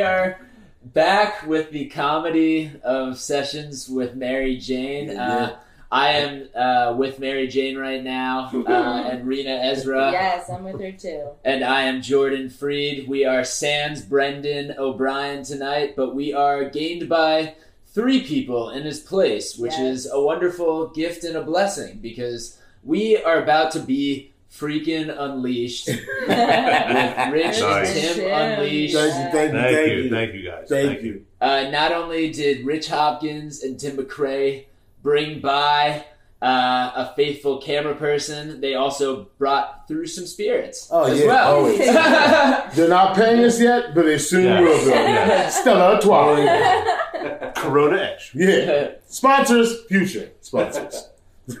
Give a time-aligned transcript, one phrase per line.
[0.00, 0.40] we are
[0.82, 5.10] back with the comedy of sessions with Mary Jane.
[5.14, 5.58] Uh,
[5.92, 10.80] I am uh, with Mary Jane right now, uh, and Rena Ezra, Yes, I'm with
[10.80, 11.28] her too.
[11.44, 13.08] and I am Jordan Freed.
[13.10, 17.56] We are Sans Brendan O'Brien tonight, but we are gained by
[17.88, 20.06] three people in his place, which Yes.
[20.06, 25.86] is a wonderful gift and a blessing because we are about to be freaking unleashed
[25.88, 25.98] with
[26.28, 27.60] Rich Nice.
[27.60, 28.32] and Tim Tim.
[28.58, 28.94] Unleashed.
[28.94, 30.10] Thank you, thank you, Thank, thank you, you.
[30.10, 30.68] thank you guys.
[30.68, 31.24] Thank you.
[31.40, 34.64] Uh, not only did Rich Hopkins and Tim McRae
[35.02, 36.04] bring by
[36.42, 41.54] uh, a faithful camera person, they also brought through some spirits Oh, as yeah, well.
[41.56, 41.78] always.
[42.76, 44.60] They're not paying us yet, but they soon Yeah.
[44.60, 44.90] will be.
[44.90, 45.48] Yeah.
[45.50, 47.52] Stella Artois.
[47.56, 48.30] Corona Edge.
[48.34, 48.92] Yeah.
[49.06, 51.09] Sponsors, future sponsors.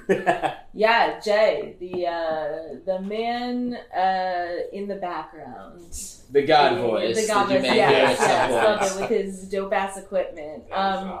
[0.72, 5.80] Yeah, Jay, the uh, the man uh, in the background.
[6.30, 8.92] the God The- voice The God that voice, may yes, hear yes, some love point.
[8.92, 10.62] it with his dope ass equipment.
[10.72, 11.18] Um,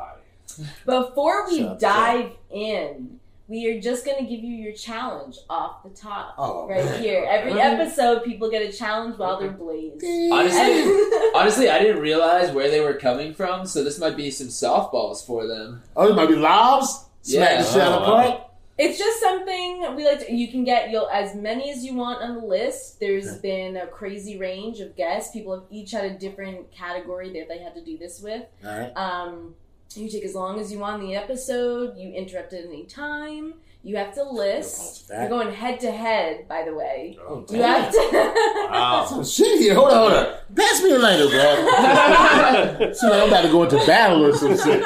[0.86, 3.18] before we Shout out to dive in,
[3.48, 7.02] we are just gonna give you your challenge off the top, Oh, right man.
[7.02, 7.26] here.
[7.28, 10.04] Every episode, people get a challenge while they're blazed.
[10.32, 14.46] Honestly, honestly, I didn't realize where they were coming from, so this might be some
[14.46, 15.82] softballs for them.
[15.96, 17.06] Oh, it might be lobs?
[17.22, 17.62] Smack Yeah.
[17.62, 18.46] the shit out
[18.80, 18.90] of wow.
[18.90, 18.90] park?
[18.90, 20.26] It's just something we like.
[20.26, 23.00] To, you can get you'll as many as you want on the list.
[23.00, 25.32] There's been a crazy range of guests.
[25.32, 28.44] People have each had a different category that they had to do this with.
[28.64, 28.92] All right.
[28.96, 29.54] Um,
[29.94, 31.96] you take as long as you want in the episode.
[31.96, 33.54] You interrupt at any time.
[33.82, 35.08] You have to list.
[35.08, 37.18] That- You're going head to head, by the way.
[37.26, 38.34] Oh, You have to.
[38.70, 39.04] Wow.
[39.08, 39.74] Some shit here.
[39.74, 40.34] Hold on, hold on.
[40.54, 42.92] Pass me a lighter, bro.
[42.92, 44.82] so I'm about to go into battle or some shit.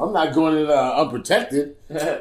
[0.00, 1.76] I'm not going in uh, unprotected.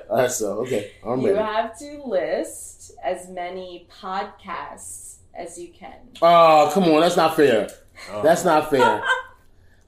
[0.10, 0.92] All right, so, okay.
[1.06, 1.40] I'm you ready.
[1.40, 5.96] have to list as many podcasts as you can.
[6.22, 7.02] Oh, come on.
[7.02, 7.70] That's not fair.
[8.12, 8.22] Oh.
[8.22, 9.02] That's not fair.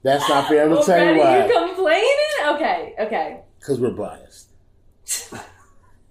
[0.02, 0.64] That's not fair.
[0.64, 1.60] I'm going to tell you Already why.
[1.60, 2.56] you complaining?
[2.56, 3.40] Okay, okay.
[3.60, 4.48] Because we're biased.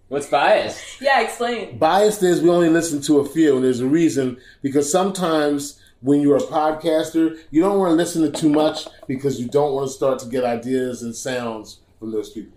[0.08, 1.02] What's biased?
[1.02, 1.78] Yeah, explain.
[1.80, 6.22] Biased is we only listen to a few, and there's a reason because sometimes when
[6.22, 9.88] you're a podcaster, you don't want to listen to too much because you don't want
[9.88, 12.56] to start to get ideas and sounds from those people.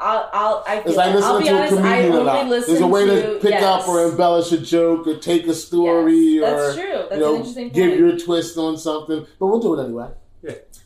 [0.00, 1.22] I'll, I'll, I feel It's like that.
[1.22, 2.46] I'll be to honest, I comedian a only lot.
[2.48, 3.62] listen There's a way to, to pick yes.
[3.62, 6.92] up or embellish a joke or take a story Yes, or that's true.
[7.08, 8.00] That's you know an interesting give point.
[8.00, 9.26] your twist on something.
[9.38, 10.08] But we'll do it anyway.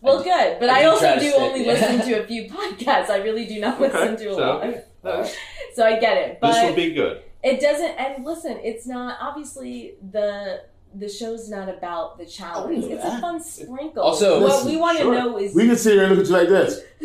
[0.01, 1.73] Well, good, but I I, also do stick, only yeah.
[1.73, 3.11] listen to a few podcasts.
[3.11, 4.75] I really do not Okay, listen to a so- lot,
[5.75, 6.39] So I get it.
[6.41, 7.23] But this will be good.
[7.43, 7.93] it doesn't.
[7.99, 10.63] And listen, it's not obviously the
[10.95, 12.85] the show's not about the challenge.
[12.85, 14.03] Oh, It's a fun sprinkle.
[14.03, 15.15] Also- what Listen, we want to sure.
[15.15, 16.81] know is We can sit here and look at you like this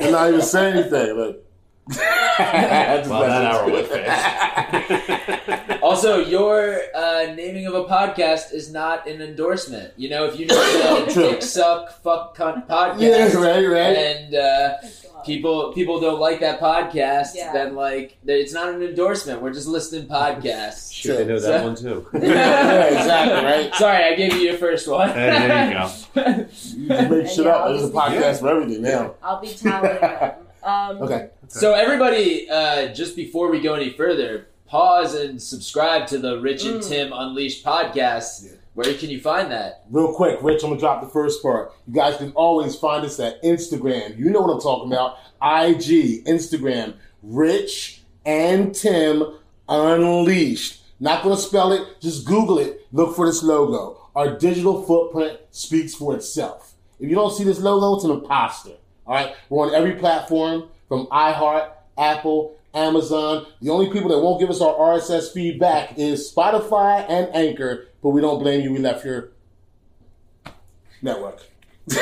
[0.00, 1.16] and not even say anything.
[1.16, 1.44] Look.
[2.40, 5.82] Well, that hour went fast.
[5.82, 9.92] Also, your uh, naming of a podcast is not an endorsement.
[9.96, 11.22] You know, if you know the True.
[11.30, 13.96] Dick Suck Fuck Cunt podcast, yeah, right, right.
[13.96, 14.76] and uh,
[15.24, 17.52] people people don't like that podcast, Yeah.
[17.52, 19.40] then like it's not an endorsement.
[19.42, 20.92] We're just listing podcasts.
[21.00, 22.06] Should I know that one too?
[22.14, 23.74] yeah, exactly, right.
[23.76, 25.10] Sorry, I gave you your first one.
[25.10, 26.46] And there you go.
[26.76, 27.60] You can make shit Yeah, up.
[27.62, 29.14] I'll There's a just- podcast for everything now.
[29.22, 30.34] I'll be tallying them.
[30.62, 31.30] Um, Okay.
[31.48, 36.64] So everybody, uh, just before we go any further, pause and subscribe to the Rich
[36.64, 36.88] and Mm.
[36.88, 38.52] Tim Unleashed podcast.
[38.74, 39.84] Where can you find that?
[39.90, 41.72] Real quick, Rich, I'm gonna drop the first part.
[41.88, 44.16] You guys can always find us at Instagram.
[44.16, 45.16] You know what I'm talking about.
[45.42, 49.38] IG, Instagram, Rich and Tim
[49.68, 50.82] Unleashed.
[51.00, 52.86] Not gonna spell it, just Google it.
[52.92, 54.08] Look for this logo.
[54.14, 56.74] Our digital footprint speaks for itself.
[56.98, 58.72] If you don't see this logo, it's an imposter.
[59.06, 63.46] All right, we're on every platform from iHeart, Apple, Amazon.
[63.60, 68.10] The only people that won't give us our RSS feedback is Spotify and Anchor, but
[68.10, 68.72] we don't blame you.
[68.72, 69.30] We left your
[71.02, 71.42] network.
[71.88, 71.98] Did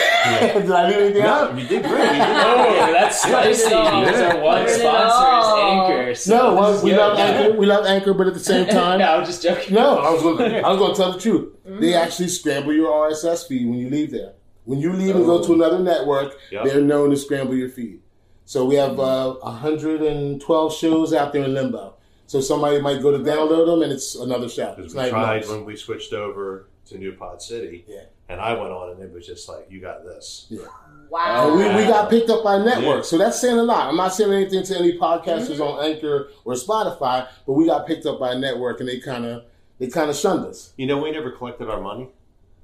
[0.70, 1.54] I leave anything out?
[1.54, 2.02] No, you did great.
[2.04, 3.70] You did Oh, that's spicy.
[3.70, 4.36] Covered it all.
[4.36, 5.98] Our one sponsor is.
[6.00, 6.14] Anchor.
[6.16, 6.96] So No, well, we good.
[6.98, 7.56] love Anchor.
[7.58, 9.74] We love Anchor, but at the same time, no, I was just joking.
[9.74, 9.98] no.
[9.98, 10.40] I was going.
[10.64, 11.54] I was going to tell the truth.
[11.64, 14.32] They actually scramble your RSS feed when you leave there.
[14.64, 16.64] When you leave and go to another network, Yep.
[16.64, 18.00] they're known to scramble your feed.
[18.44, 21.94] So we have uh, 112 shows out there in limbo.
[22.28, 24.74] So somebody might go to download them, and it's another show.
[24.76, 25.48] Because It's we tried us.
[25.48, 27.84] when we switched over to New Pod City.
[27.88, 28.02] Yeah.
[28.28, 30.46] And I went on and it was just like, you got this.
[30.50, 30.66] Yeah.
[31.08, 31.48] Wow.
[31.48, 33.10] And we, we got picked up by networks, Yeah.
[33.10, 33.88] so that's saying a lot.
[33.88, 35.62] I'm not saying anything to any podcasters mm-hmm.
[35.62, 39.24] on Anchor or Spotify, but we got picked up by a network, and they kind
[39.24, 39.44] of
[39.78, 40.74] they kind of shunned us.
[40.76, 42.08] You know, we never collected our money.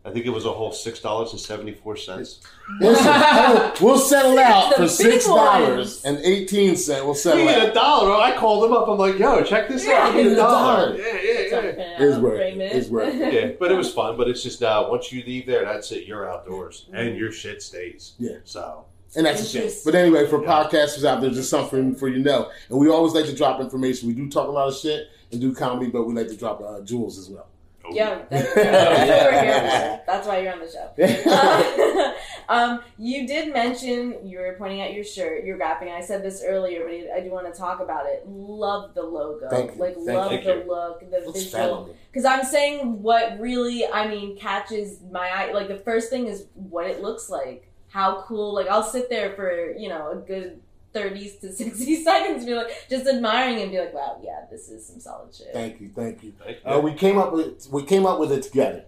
[0.06, 2.40] I think it was a whole six dollars and seventy four cents.
[2.80, 6.74] Listen, we'll settle out for six dollars and eighteen.
[6.88, 7.74] We'll You settle need a out.
[7.74, 8.12] dollar.
[8.12, 8.86] I called him up.
[8.88, 10.12] I'm like, yo, check this out.
[10.12, 10.94] I need a dollar.
[10.96, 11.50] Yeah, yeah, yeah.
[11.50, 12.60] gonna It's worth it.
[12.60, 13.32] It's worth it.
[13.32, 14.16] Yeah, but it was fun.
[14.18, 16.06] But it's just uh, once you leave there, that's it.
[16.06, 18.12] You're outdoors, and your shit stays.
[18.18, 18.36] Yeah.
[18.44, 18.84] So
[19.16, 19.70] And that's a shame.
[19.86, 20.48] But anyway, for Yeah.
[20.64, 22.50] podcasters out there, just something for you to know.
[22.68, 24.08] And we always like to drop information.
[24.08, 26.60] We do talk a lot of shit and do comedy, but we like to drop
[26.60, 27.46] uh, jewels as well.
[27.84, 30.00] Oh, Yeah, that's, that's what we're here for.
[30.06, 32.14] That's why you're on the show.
[32.46, 35.88] Uh, um, you did mention you were pointing at your shirt, your wrapping.
[35.88, 38.22] I said this earlier, but I do want to talk about it.
[38.26, 40.42] Love the logo, Thank like Thank love you.
[40.42, 41.94] the look, the visual.
[42.10, 45.52] Because I'm saying what really, I mean, catches my eye.
[45.52, 47.70] Like the first thing is what it looks like.
[47.88, 48.54] How cool!
[48.54, 50.60] Like I'll sit there for you know a good.
[50.94, 54.86] 30s to 60 seconds, be like, just admiring and be like, wow, yeah, this is
[54.86, 55.48] some solid shit.
[55.52, 56.32] Thank you, thank you.
[56.42, 56.70] Thank you.
[56.70, 58.84] Uh, we came up with we came up with it together.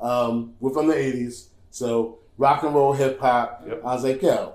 [0.00, 3.64] Um, we're from the '80s, so rock and roll, hip hop.
[3.66, 3.80] Yep.
[3.84, 4.54] I was like, yo,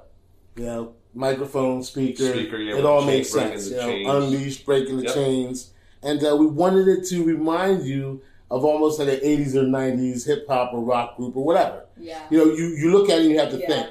[0.56, 3.70] you know, microphone, speaker, Speaker, yeah, it all the makes sense.
[3.70, 4.10] the You know, chains.
[4.10, 5.14] unleashed, breaking the Yep.
[5.14, 5.72] chains,
[6.02, 10.26] and uh, we wanted it to remind you of almost like an '80s or '90s
[10.26, 11.86] hip hop or rock group or whatever.
[11.98, 12.22] Yeah.
[12.32, 13.68] You know, you you look at it and you have to Yeah.
[13.68, 13.88] think,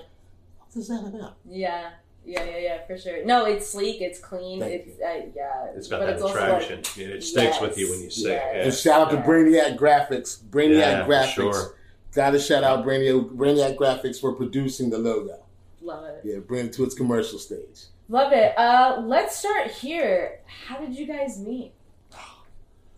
[0.58, 1.36] what is that about?
[1.48, 1.90] Yeah,
[2.24, 3.24] yeah, yeah, yeah, for sure.
[3.24, 5.66] No, it's sleek, it's clean, Thank it's uh, yeah.
[5.76, 6.76] it's got but that it's also attraction.
[6.78, 8.64] like yeah, it sticks with you when you say Yes, it.
[8.66, 9.24] And shout out to Yeah.
[9.26, 10.42] Brainiac Graphics.
[10.42, 11.34] Brainiac Yeah, for Graphics.
[11.34, 11.74] sure.
[12.14, 15.38] Got to shout out Brainiac, Brainiac Graphics for producing the logo.
[15.82, 17.84] love it, Yeah, bring it to its commercial stage.
[18.08, 18.56] love it.
[18.58, 20.40] Uh, let's start here.
[20.46, 21.72] How did you guys meet?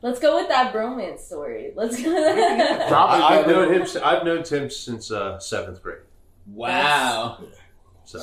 [0.03, 1.73] Let's go with that bromance story.
[1.75, 2.11] Let's go.
[2.89, 3.87] Drop it, I, I've known him.
[4.05, 6.03] I've known Tim since uh, seventh grade.
[6.47, 7.39] Wow.
[8.05, 8.19] So,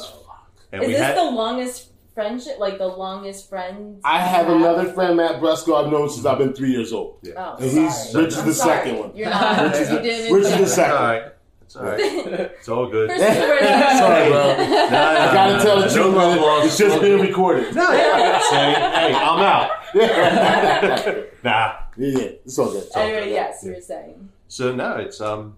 [0.74, 2.58] and Is we this had the longest friendship?
[2.60, 4.02] Like the longest friends?
[4.04, 7.20] I have you another friend, Matt Brusco, I've known since I've been three years old.
[7.38, 8.26] Oh, And he's sorry.
[8.26, 8.78] Rich is I'm the sorry.
[8.80, 9.16] second one.
[9.16, 9.62] You're not.
[9.64, 10.34] Rich is the- didn't.
[10.34, 10.98] Rich is the second.
[10.98, 11.24] all right.
[11.62, 12.00] It's all right.
[12.60, 13.10] It's all good.
[13.10, 13.60] First is the word.
[13.98, 14.56] Sorry, bro.
[14.58, 17.76] No, no, I gotta no, tell no, the no truth, love It's just being recorded.
[17.76, 18.40] No, yeah.
[18.50, 19.72] Say, hey, I'm out.
[19.96, 21.74] yeah, Nah.
[21.98, 22.88] yeah, it's all good.
[22.96, 24.30] Anyway, yes, you were saying.
[24.48, 25.56] So no, it's um,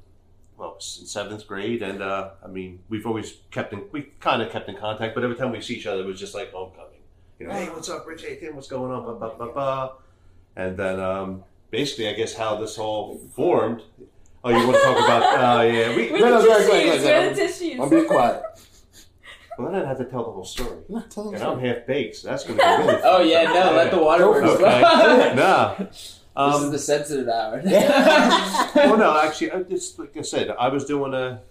[0.57, 4.42] well, it's in seventh grade, and uh, I mean, we've always kept in, we kind
[4.42, 6.52] of kept in contact, but every time we see each other, it was just like
[6.52, 6.92] homecoming.
[7.40, 8.22] You know, hey, what's up, Rich?
[8.24, 9.04] Hey, what's going on?
[9.06, 9.92] Ba, ba, ba, ba.
[10.56, 13.81] And then um, basically, I guess how this all formed.
[14.44, 15.24] Oh, you want to talk about?
[15.60, 16.12] Uh, yeah, we.
[16.12, 16.69] We're No, no, the go tissues.
[16.69, 17.28] ahead, go ahead.
[17.28, 17.80] We're the tissues.
[17.80, 18.44] I'm being quiet.
[19.58, 20.80] Well, I don't have to tell the whole story.
[20.90, 21.50] I'm not telling And you.
[21.50, 23.01] I'm half baked, so that's going to be really.
[23.06, 23.28] Oh fun.
[23.30, 24.81] yeah, no, let the waterworks Okay.
[25.34, 25.88] flow.
[26.36, 26.48] Nah.
[26.52, 27.62] this Um, is the sensitive hour.
[28.76, 31.42] well, no, actually, I just like I said, I was doing a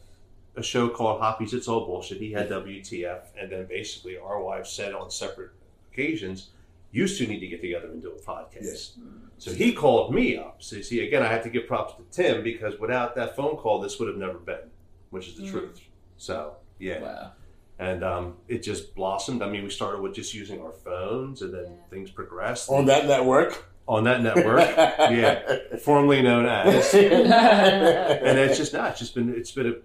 [0.56, 2.18] a show called Hoppies It's All Bullshit.
[2.18, 5.50] He had WTF, and then basically our wives said on separate
[5.92, 6.50] occasions,
[6.92, 8.90] "You two need to get together and do a podcast."
[9.38, 10.56] So he called me up.
[10.62, 13.56] So you see, again, I have to give props to Tim because without that phone
[13.56, 14.70] call, this would have never been,
[15.10, 15.50] which is the Mm.
[15.50, 15.80] truth.
[16.18, 17.32] So yeah, Wow.
[17.80, 19.42] and um, it just blossomed.
[19.42, 21.88] I mean, we started with just using our phones, and then Yeah.
[21.90, 23.64] things progressed On that network.
[23.86, 28.90] On that network, yeah, formerly known as and it's just not.
[28.92, 29.82] It's just been it's been an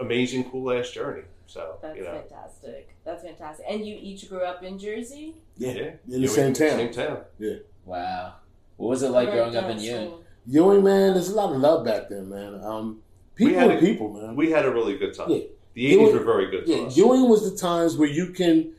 [0.00, 1.22] amazing, cool ass journey.
[1.46, 2.96] So That's you know, fantastic.
[3.04, 3.66] That's fantastic.
[3.68, 5.34] And you each grew up in Jersey?
[5.58, 5.72] yeah.
[5.72, 6.70] yeah, In the Yeah, same town.
[6.70, 7.18] Same town.
[7.38, 7.56] Yeah.
[7.84, 8.34] Wow.
[8.78, 9.84] What was it like Very growing up in nice.
[9.86, 10.12] Ewing?
[10.46, 12.58] Ewing, man, there's a lot of love back then, man.
[12.64, 13.02] Um,
[13.38, 14.34] We people had a- people, man.
[14.34, 15.28] We had a really good time.
[15.30, 15.40] Yeah.
[15.74, 16.96] The eighties Ewing- were very good to Yeah, us.
[16.96, 18.72] Ewing was the times where you can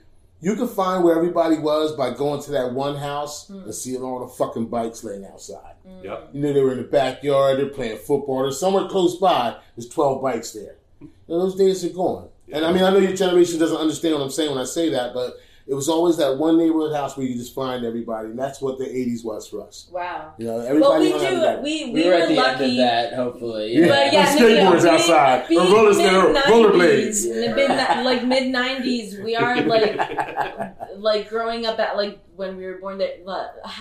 [0.44, 3.64] you can find where everybody was by going to that one house Mm.
[3.64, 5.76] and seeing all the fucking bikes laying outside.
[5.88, 6.04] Mm.
[6.04, 6.30] Yep.
[6.34, 8.42] You know, they were in the backyard, they're playing football.
[8.44, 10.76] There's somewhere close by, there's 12 bikes there.
[11.02, 12.28] You know, those days are gone.
[12.52, 14.90] And I mean, I know your generation doesn't understand what I'm saying when I say
[14.90, 18.28] that, but it was always that one neighborhood house where you just find everybody.
[18.30, 19.88] And that's what the 80s was for us.
[19.92, 20.34] Wow.
[20.38, 21.60] You know, Well, everybody we do.
[21.64, 22.64] We, we, We, were at the lucky.
[22.64, 23.74] end of that, hopefully.
[23.78, 23.88] Yeah.
[23.88, 25.50] But yeah, With no, no, skateboards outside.
[25.50, 27.26] Mid, Or roller skater- rollerblades.
[27.26, 29.98] 90s, mid- like mid nineties, we are like
[30.98, 33.16] like growing up at like when we were born there.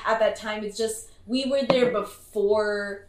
[0.06, 3.08] At that time, it's just we were there before.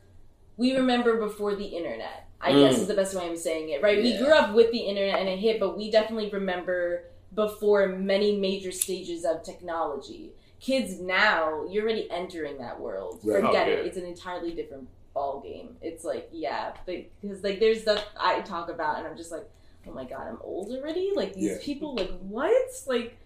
[0.57, 2.27] We remember before the internet.
[2.41, 2.79] I guess Mm.
[2.79, 3.81] is the best way I'm saying it.
[3.81, 4.01] Right?
[4.03, 8.37] We grew up with the internet and it hit, but we definitely remember before many
[8.37, 10.31] major stages of technology.
[10.59, 13.19] Kids now, you're already entering that world.
[13.23, 13.41] Right.
[13.43, 13.85] Forget Oh, it.
[13.85, 15.75] It's an entirely different ball game.
[15.81, 19.43] It's like, yeah, because like there's stuff I talk about, and I'm just like,
[19.87, 21.11] oh my god, I'm old already.
[21.15, 21.57] Like these Yeah.
[21.61, 22.53] people, like what?
[22.87, 23.17] Like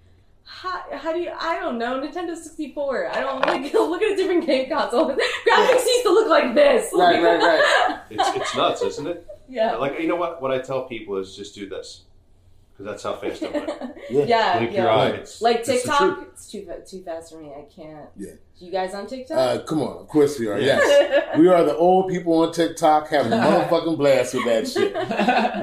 [0.50, 1.32] how, how do you?
[1.38, 2.00] I don't know.
[2.02, 3.10] Nintendo 64.
[3.12, 5.10] I don't like look at a different game console.
[5.48, 6.90] Graphics used to look like this.
[6.96, 8.00] Right, right, right.
[8.10, 9.28] It's, it's nuts, isn't it?
[9.50, 9.76] yeah.
[9.76, 10.42] Like you know what?
[10.42, 12.04] What I tell people is just do this.
[12.78, 13.70] Because that's how fast I went.
[14.10, 14.24] Yeah.
[14.26, 14.82] yeah, Blink yeah.
[14.84, 15.10] your eye.
[15.12, 15.16] Right.
[15.20, 16.28] It's, Like it's the TikTok, truth.
[16.32, 17.50] it's too fa- too fast for me.
[17.50, 18.08] I can't.
[18.16, 18.32] Yeah.
[18.60, 19.38] You guys on TikTok?
[19.38, 20.58] Uh, come on, of course we are.
[20.58, 20.78] Yeah.
[20.78, 24.94] Yes, we are the old people on TikTok having a motherfucking blast with that shit.
[24.94, 25.00] They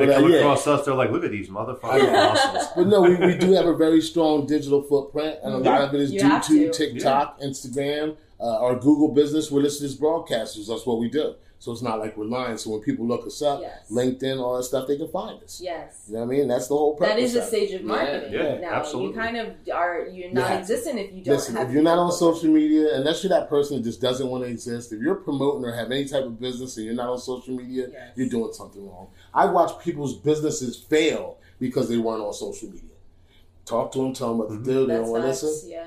[0.06, 0.38] But, uh, come yeah.
[0.40, 3.66] across us, they're like, "Look at these motherfucking muscles." But no, we, we do have
[3.66, 6.70] a very strong digital footprint, and a lot of it is You due have to
[6.70, 6.72] to.
[6.72, 9.50] TikTok, Instagram, uh, our Google business.
[9.50, 10.68] We're listed as broadcasters.
[10.68, 11.34] That's what we do.
[11.60, 12.58] So it's not like we're lying.
[12.58, 13.86] So when people look us up, Yes.
[13.90, 15.62] LinkedIn, all that stuff, they can find us.
[15.64, 16.02] yes.
[16.08, 16.48] You know what I mean?
[16.48, 17.14] That's the whole purpose.
[17.14, 18.32] That is the stage of Yeah, marketing.
[18.34, 19.08] yeah, now absolutely.
[19.16, 20.60] you kind of are you're not have to.
[20.74, 23.48] existent if you don't Listen, have if you're not on social media, unless you're that
[23.48, 26.38] person that just doesn't want to exist, if you're promoting or have any type of
[26.38, 28.10] business and you're not on social media, Yes.
[28.14, 29.06] you're doing something wrong.
[29.32, 32.90] I watch people's businesses fail because they weren't on social media.
[33.64, 34.86] Talk to them, tell them what to do.
[34.86, 35.70] They don't want to listen.
[35.70, 35.84] Yeah,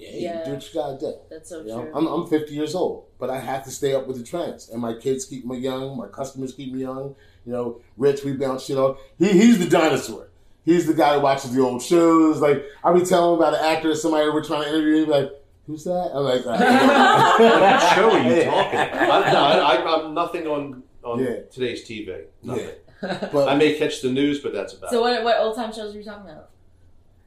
[0.00, 0.38] Yeah, Yeah.
[0.40, 1.14] you do what you gotta do.
[1.30, 1.92] that's so You know, true.
[1.94, 4.80] I'm, I'm 50 years old, but I have to stay up with the trends, and
[4.80, 5.96] my kids keep me young.
[5.96, 7.14] My customers keep me young.
[7.46, 8.98] You know, Rich, we bounce shit off.
[9.18, 10.28] He, he's the dinosaur.
[10.64, 12.40] He's the guy who watches the old shows.
[12.40, 14.96] Like I be telling him about an actor somebody we're trying to interview.
[15.00, 15.30] He'd be like,
[15.66, 18.44] "Who's that?" I'm like, what show are you Yeah.
[18.50, 19.26] talking about?
[19.26, 21.40] I, no, I, I, I'm nothing on on Yeah.
[21.50, 22.24] today's TV.
[22.42, 22.68] Nothing.
[23.00, 24.90] But I may catch the news, but that's about.
[24.90, 25.10] so it.
[25.10, 26.50] what what old time shows are you talking about?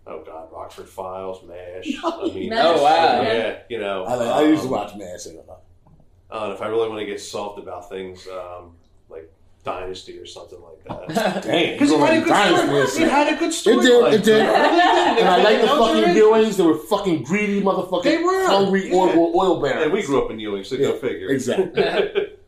[0.05, 1.93] Oh God, Rockford Files, Mash.
[2.03, 2.65] I mean, Mash.
[2.65, 3.21] Oh, wow.
[3.21, 4.03] yeah, you know.
[4.05, 5.27] I, I used to um, watch Mash.
[5.27, 5.57] I don't know.
[6.29, 8.75] Uh, if I really want to get soft about things, um,
[9.07, 9.31] like
[9.63, 11.43] Dynasty or something like that.
[11.43, 13.05] Damn, Because you it had a good Dynasty story.
[13.07, 13.77] It had a good story.
[13.77, 14.41] It did, line it did.
[14.41, 16.17] And, And I like the That fucking it.
[16.17, 16.57] Ewings.
[16.57, 18.45] They were fucking greedy motherfuckers, They were.
[18.47, 18.95] hungry Yeah.
[18.95, 19.83] oil, oil barons.
[19.85, 21.29] And we grew up in Ewing, so Yeah, go figure.
[21.29, 21.81] Exactly.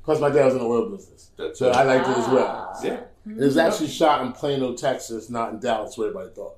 [0.04, 1.76] Plus, my dad was in the oil business, That's so it.
[1.76, 2.72] I liked it as well.
[2.74, 2.80] Ah.
[2.84, 3.00] Yeah.
[3.28, 6.58] It was actually shot in Plano, Texas, not in Dallas, where everybody thought.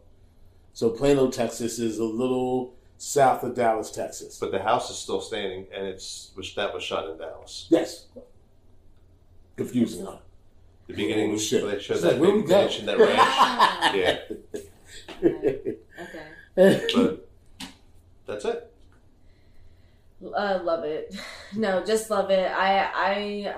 [0.77, 4.37] So Plano, Texas, is a little south of Dallas, Texas.
[4.39, 7.65] But the house is still standing, and it's which that was shot in Dallas.
[7.71, 8.05] Yes.
[9.55, 10.17] Confusing, huh?
[10.85, 11.63] The beginning, Oh, shit.
[11.63, 13.09] where they showed It's that like, we big mansion, that ranch.
[13.95, 14.19] yeah,
[15.23, 16.87] Okay.
[16.93, 17.27] but
[18.27, 18.71] that's it.
[20.23, 21.15] Uh, love it.
[21.55, 22.51] No, just love it.
[22.51, 23.55] I I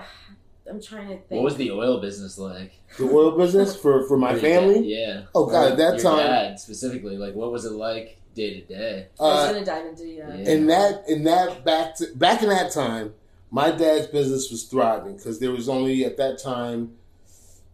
[0.69, 1.31] I'm trying to think.
[1.31, 2.73] what was the oil business like?
[2.97, 4.75] the oil business for, for my For family?
[4.75, 5.21] dad- Yeah.
[5.33, 8.65] Oh, God, at that Your time- dad specifically, like, what was it like day to
[8.65, 9.07] day?
[9.19, 10.35] I was Uh, gonna dive into yeah.
[10.35, 10.49] Yeah.
[10.51, 13.13] in that in that back to, back in that time,
[13.51, 16.93] my dad's business was thriving because there was only at that time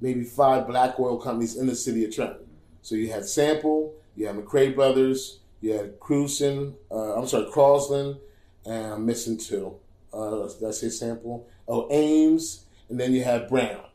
[0.02, 2.46] maybe five black oil companies in the city of Trenton.
[2.82, 8.18] So you had Sample, you had McRae Brothers, you had Cruisen, uh, I'm sorry, Crosland,
[8.66, 9.76] and I'm missing two.
[10.14, 11.48] Uh, did I say Sample?
[11.68, 13.86] Oh, Ames, and then you had Brown.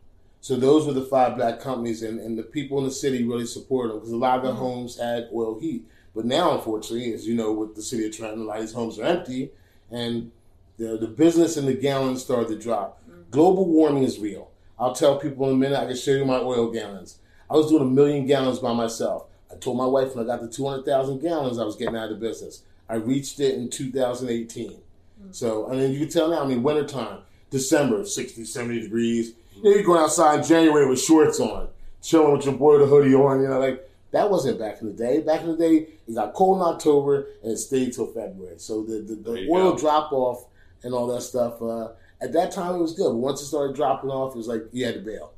[0.40, 3.47] So those were the five black companies, and, and the people in the city really
[3.47, 4.62] supported them because a lot of their mm-hmm.
[4.62, 5.87] homes had oil heat.
[6.14, 8.73] But now, unfortunately, as you know, with the city of Trenton, a lot of these
[8.73, 9.50] homes are empty,
[9.90, 10.32] and
[10.78, 13.02] the, the business and the gallons started to drop.
[13.02, 13.30] Mm-hmm.
[13.30, 14.50] Global warming is real.
[14.78, 15.78] I'll tell people in a minute.
[15.78, 17.18] I can show you my oil gallons.
[17.50, 19.26] I was doing a million gallons by myself.
[19.52, 22.18] I told my wife when I got to 200,000 gallons, I was getting out of
[22.18, 22.62] the business.
[22.88, 24.70] I reached it in 2018.
[24.70, 25.32] Mm-hmm.
[25.32, 27.18] So, and then you can tell now, I mean, wintertime,
[27.50, 29.33] December, 60, 70 degrees.
[29.57, 31.69] You know, you're going outside in January with shorts on,
[32.02, 34.88] chilling with your boy with a hoodie on, you know, like, that wasn't back in
[34.88, 35.21] the day.
[35.21, 38.59] Back in the day, it got cold in October and it stayed till February.
[38.59, 39.78] So the, the, the oil go.
[39.78, 40.47] drop off
[40.83, 41.90] and all that stuff, uh,
[42.21, 43.11] at that time it was good.
[43.11, 45.33] But once it started dropping off, it was like you had to bail.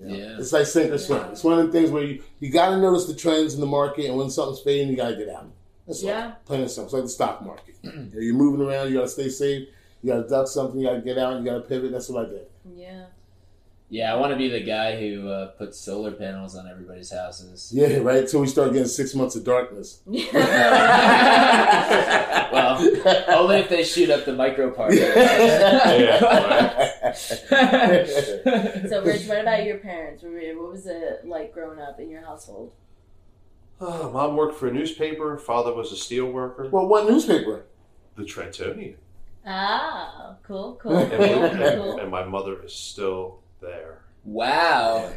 [0.00, 0.16] You know?
[0.16, 0.38] Yeah.
[0.38, 1.24] It's like sink or swim.
[1.32, 3.66] It's one of the things where you, you got to notice the trends in the
[3.66, 5.46] market, and when something's fading, you got to get out.
[5.86, 6.08] That's all.
[6.08, 6.32] Yeah.
[6.46, 6.86] Plain and simple.
[6.86, 7.76] It's like the stock market.
[7.82, 9.68] You know, You're moving around, you got to stay safe.
[10.04, 11.90] You got to duck something, you got to get out, you got to pivot.
[11.90, 12.46] That's what I did.
[12.76, 13.06] Yeah.
[13.88, 17.72] Yeah, I want to be the guy who uh, puts solar panels on everybody's houses.
[17.74, 18.18] Yeah, right?
[18.18, 20.02] Until we start getting six months of darkness.
[20.04, 20.12] well,
[23.28, 24.92] only if they shoot up the micro park.
[28.88, 30.22] so, Rich, what about your parents?
[30.22, 32.74] What what was it like growing up in your household?
[33.80, 35.38] Uh, Mom worked for a newspaper.
[35.38, 36.68] Father was a steel worker.
[36.68, 37.64] well, what newspaper?
[38.16, 38.96] The Trentonian.
[39.46, 41.98] Ah, cool, cool, And, cool, and- cool.
[41.98, 43.98] and my mother is still there.
[44.24, 45.10] wow.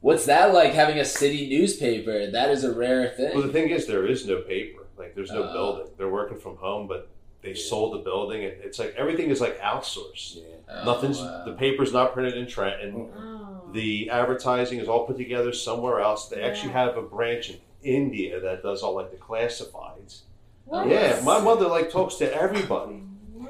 [0.00, 2.28] What's that like having a city newspaper?
[2.32, 3.30] That is a rare thing.
[3.34, 4.82] Well, the thing is, there is no paper.
[4.98, 5.52] Like, there's no Oh.
[5.52, 5.86] building.
[5.96, 7.06] They're working from home, but
[7.40, 7.62] they Yeah.
[7.68, 8.44] sold the building.
[8.44, 10.38] And it's like everything is like outsourced.
[10.38, 10.42] Yeah.
[10.68, 11.44] Oh, Nothing's wow.
[11.44, 13.12] the paper's not printed in Trenton.
[13.16, 13.70] Oh.
[13.72, 16.28] The advertising is all put together somewhere else.
[16.28, 20.22] They actually have a branch in India that does all like the classifieds.
[20.64, 20.88] What?
[20.88, 23.02] Yeah, my mother like talks to everybody.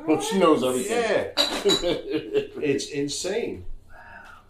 [0.06, 0.98] Well, she knows everything.
[1.02, 1.32] Yeah,
[2.62, 3.64] it's insane.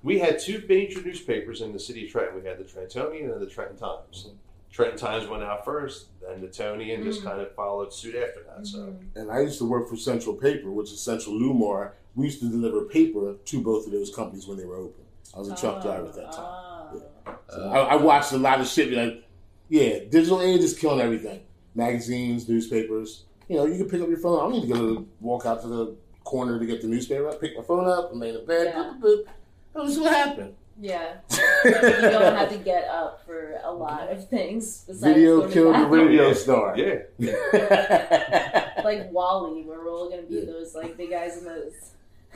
[0.03, 2.43] We had two major newspapers in the city of Trenton.
[2.43, 4.31] We had the Trentonian and the Trenton Times.
[4.73, 7.25] Trenton Times went out first, then the Tonian just Mhm.
[7.25, 8.67] kind of followed suit after that.
[8.67, 8.97] So Mhm.
[9.15, 11.93] and I used to work for Central Paper, which is Central Lewmar.
[12.17, 15.05] We used to deliver paper to both of those companies when they were open.
[15.35, 16.45] I was a truck driver at that time.
[16.45, 17.03] Oh.
[17.49, 18.91] So Uh, I, I watched a lot of shit.
[18.91, 19.25] Be like,
[19.69, 21.41] Yeah, digital age is killing everything.
[21.75, 23.25] Magazines, newspapers.
[23.53, 24.39] You know, you can pick up your phone.
[24.39, 25.95] I don't need to go to walk out to the
[26.25, 27.29] corner to get the newspaper.
[27.29, 28.73] I pick my phone up, I'm in the bed.
[28.75, 28.95] Yeah.
[28.99, 29.85] boop, boop, boop.
[29.87, 30.55] That's what happened.
[30.81, 31.17] Yeah.
[31.65, 34.85] You don't have to get up for a lot of things.
[34.87, 36.75] Besides Video killed the radio star.
[36.77, 37.03] Yeah.
[38.83, 40.47] Like WALL-E, where we're all gonna be Yeah.
[40.47, 41.93] those like big guys in those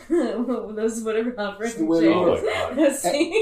[0.76, 2.78] those whatever It's the way Oh my god.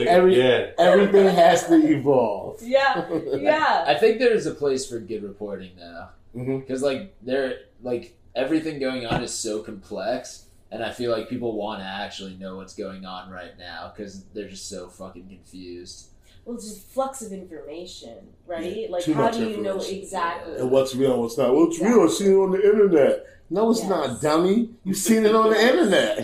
[0.07, 0.71] Every- yeah.
[0.79, 2.63] Everything has to evolve.
[2.63, 3.05] yeah,
[3.37, 3.85] yeah.
[3.87, 6.11] I think there's a place for good reporting now.
[6.35, 11.29] Hmm because like they're like everything going on is so complex and i feel like
[11.29, 15.29] people want to actually know what's going on right now because they're just so fucking
[15.29, 16.09] confused
[16.45, 18.77] Well, it's just flux of information, right?
[18.77, 19.99] Yeah, like, how do you know information.
[20.03, 20.57] exactly?
[20.59, 21.55] And what's real and what's not?
[21.55, 22.03] What's real?
[22.03, 23.25] I've seen it on the internet.
[23.49, 23.89] No, it's Yes.
[23.89, 24.69] not, dummy.
[24.85, 26.17] You've seen it on the internet.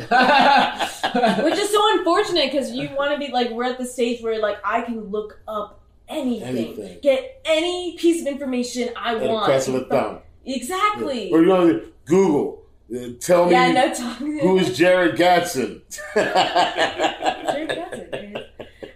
[1.44, 4.38] Which is so unfortunate because you want to be like, we're at the stage where
[4.40, 5.79] like I can look up
[6.10, 6.98] anything, Anything.
[7.02, 9.46] get any piece of information I At want.
[9.46, 10.18] press of a thumb.
[10.44, 11.30] Exactly.
[11.32, 12.62] Or you know, Google.
[12.92, 14.38] Uh, tell me Yeah, no talking.
[14.40, 15.80] who is Jared Gatson.
[16.14, 18.46] That's it,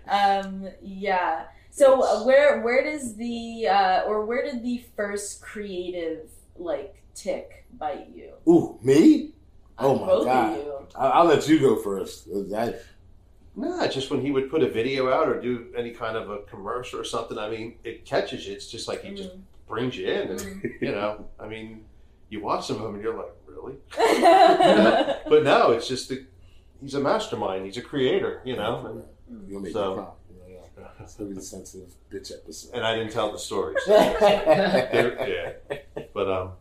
[0.09, 1.45] um, yeah.
[1.71, 7.67] So uh, where where does the uh, or where did the first creative like tick
[7.79, 8.33] bite you?
[8.49, 9.33] Ooh, me?
[9.79, 10.59] Oh Uh, my both God.
[10.59, 10.73] Of you.
[10.97, 12.29] I- I'll let you go first.
[12.57, 12.75] I,
[13.57, 16.39] Nah, just when he would put a video out or do any kind of a
[16.39, 18.53] commercial or something, I mean, it catches you.
[18.55, 19.41] It's just like he just Mm.
[19.69, 20.29] brings you in.
[20.31, 20.81] And, Mm.
[20.81, 21.85] you know, I mean,
[22.31, 23.75] you watch some of them and you're like, really?
[25.29, 26.27] But no, it's just the,
[26.81, 27.65] he's a mastermind.
[27.65, 29.05] He's a creator, you know.
[29.49, 30.11] You'll make So- me cry.
[30.31, 30.89] You know, yeah.
[30.99, 32.69] That's gonna be the sensitive bitch episode.
[32.71, 33.79] And, and I didn't tell the stories.
[33.87, 36.03] They're- yeah.
[36.13, 36.53] But, um,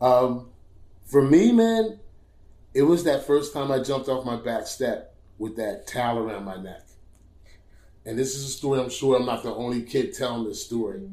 [0.00, 0.50] Um,
[1.04, 2.00] for me, man,
[2.74, 6.44] it was that first time I jumped off my back step with that towel around
[6.44, 6.82] my neck.
[8.06, 11.08] And this is a story I'm sure I'm not the only kid telling this story.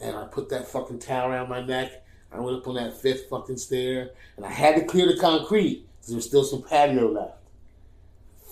[0.00, 2.04] And I put that fucking towel around my neck.
[2.30, 5.86] I went up on that fifth fucking stair, and I had to clear the concrete
[5.96, 7.38] because there was still some patio left.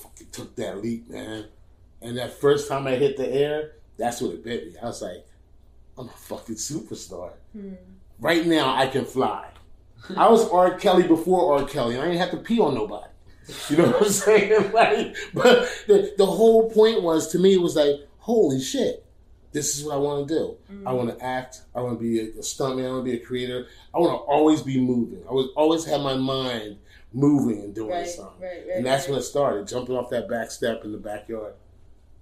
[0.03, 1.47] Fucking took that leap, man.
[2.03, 4.75] And that first time I hit the air, that's what it bit me.
[4.83, 5.27] I was like,
[5.99, 7.73] I'm a fucking superstar Hmm.
[8.21, 9.49] right now I can fly.
[10.17, 10.75] I was R.
[10.79, 11.67] Kelly before R.
[11.67, 13.07] Kelly, and I didn't have to pee on nobody.
[13.71, 14.71] You know what I'm saying?
[14.73, 19.05] Like, but the, the whole point was to me it was like, holy shit,
[19.53, 20.57] this is what I want to do.
[20.85, 21.63] I want to act.
[21.75, 22.87] I want to be a, a stuntman.
[22.87, 23.67] I want to be a creator.
[23.95, 25.23] I want to always be moving.
[25.29, 26.79] I would always have my mind
[27.13, 28.41] moving and doing Right, something.
[28.43, 28.77] right, right.
[28.77, 31.55] And that's when it started, jumping off that back step in the backyard.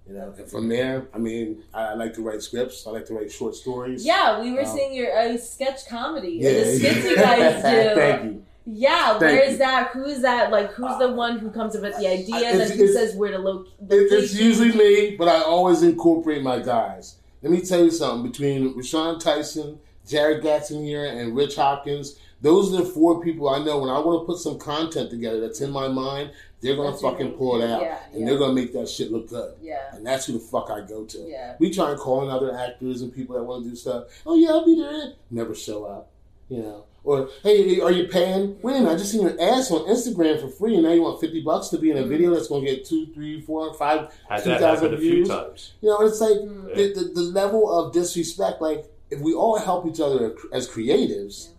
[0.07, 2.85] You know, and from there, I mean, I, I like to write scripts.
[2.85, 4.05] I like to write short stories.
[4.05, 6.37] Yeah, we were Um, seeing your uh, sketch comedy.
[6.39, 7.95] Yeah, the skits you guys do.
[7.95, 8.45] Thank you.
[8.65, 9.57] Yeah, Thank where is you.
[9.59, 9.91] that?
[9.91, 10.51] Who's that?
[10.51, 12.35] Like, who's the uh, one who comes up with the uh, idea?
[12.37, 13.67] It's- Then who says where to look?
[13.89, 17.17] It, it's usually me, but I always incorporate my guys.
[17.43, 18.31] Let me tell you something.
[18.31, 23.63] Between Rashawn Tyson, Jared Gatson here, and Rich Hopkins, those are the four people I
[23.63, 23.79] know.
[23.79, 27.03] When I want to put some content together that's in my mind, they're gonna That's
[27.03, 28.25] fucking pull it out, Yeah, and yeah.
[28.25, 29.53] they're gonna make that shit look good.
[29.61, 31.19] Yeah, And that's who the fuck I go to.
[31.19, 31.55] yeah.
[31.59, 34.05] We try and call in other actors and people that want to do stuff.
[34.25, 35.13] Oh yeah, I'll be there.
[35.29, 36.09] Never show up,
[36.49, 36.85] you know.
[37.05, 38.57] Or hey, are you paying?
[38.63, 41.03] Wait a minute, I just seen your ass on Instagram for free, and now you
[41.03, 43.71] want fifty bucks to be in a video that's going to get two, three, four,
[43.75, 44.11] five.
[44.27, 45.27] had 2,000 that a few views.
[45.29, 45.73] times.
[45.81, 46.75] You know, it's like Mm.
[46.75, 48.59] the, the the level of disrespect.
[48.61, 51.51] Like if we all help each other as creatives, Yeah.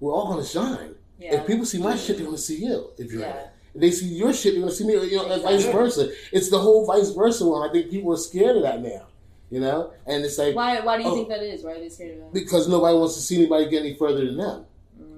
[0.00, 0.94] we're all going to shine.
[1.18, 1.40] Yeah.
[1.40, 2.90] If people see my shit, they're going to see you.
[2.96, 3.48] If you're Yeah.
[3.74, 4.92] If they see your shit, they're going to see me.
[4.94, 6.10] You know, and vice versa.
[6.32, 7.68] It's the whole vice versa one.
[7.68, 9.06] I think people are scared of that now.
[9.50, 10.80] You know, and it's like Why?
[10.80, 11.14] Why do you Oh.
[11.14, 11.62] think that is?
[11.64, 12.32] Why are they scared of that?
[12.32, 14.64] because nobody wants to see anybody get any further than them.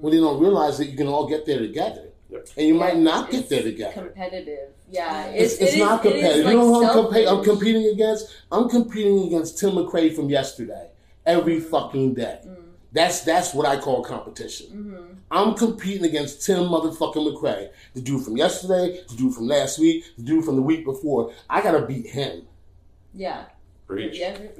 [0.00, 2.48] When they don't realize that you can all get there together, Yep.
[2.56, 4.02] and you Yeah, might not get it's there together.
[4.02, 4.68] Competitive.
[4.90, 6.44] Yeah, It's, it's, it's it is- not it is, competitive.
[6.46, 8.34] like, you know who I'm, compa- I'm competing against?
[8.52, 10.88] I'm competing against Tim McRae from yesterday.
[11.26, 12.38] Every fucking day.
[12.46, 12.54] Mm.
[12.92, 14.66] That's that's what I call competition.
[14.72, 15.16] Mhm.
[15.30, 17.68] I'm competing against Tim motherfucking McRae.
[17.92, 21.32] The dude from yesterday, the dude from last week, the dude from the week before.
[21.50, 22.46] I gotta beat him.
[23.12, 23.44] Yeah.
[23.88, 24.20] Preach.
[24.20, 24.38] And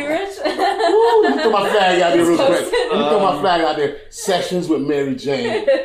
[0.00, 0.38] you, Rich?
[0.42, 2.50] Woo, let me throw my flag out there real quick.
[2.50, 3.98] Let me throw my Um, flag out there.
[4.08, 5.66] Sessions with Mary Jane.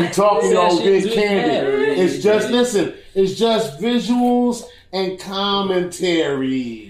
[0.00, 2.00] We talking all good candy.
[2.00, 2.94] It's just listen.
[3.14, 6.89] It's just visuals and commentary.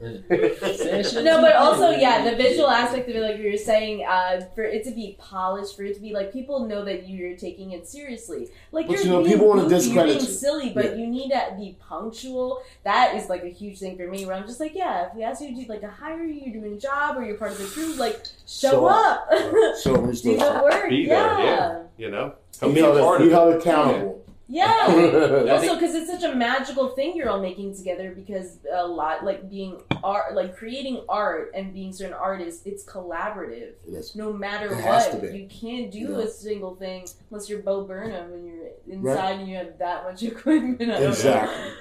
[0.00, 4.62] No, but also, yeah, the visual aspect of it, like you were saying, uh, for
[4.62, 7.86] it to be polished, for it to be like people know that you're taking it
[7.86, 8.48] seriously.
[8.72, 10.34] Like But you're you know, being people wanna discredit you're being you.
[10.36, 10.94] silly, but Yeah.
[10.94, 12.62] you need to be punctual.
[12.84, 14.24] That is like a huge thing for me.
[14.24, 16.40] Where I'm just like, yeah, if we ask you to do like to hire you,
[16.50, 19.28] you're doing a job, or you're part of the crew, like show, Show up,
[19.76, 20.88] So I'm do the work.
[20.88, 21.44] Be there, yeah.
[21.44, 21.78] yeah.
[21.98, 23.56] You know, come You be a held, part you it.
[23.58, 24.24] accountable.
[24.50, 24.86] Yeah.
[25.50, 28.12] Also, because it's such a magical thing you're all making together.
[28.14, 33.74] Because a lot, like being art, like creating art and being certain artists, it's collaborative.
[33.86, 34.14] It is.
[34.16, 36.24] No matter It what, you can't do Yeah.
[36.24, 40.22] a single thing unless you're Bo Burnham and you're inside and you have that much
[40.32, 40.82] equipment.
[40.82, 41.08] I don't know.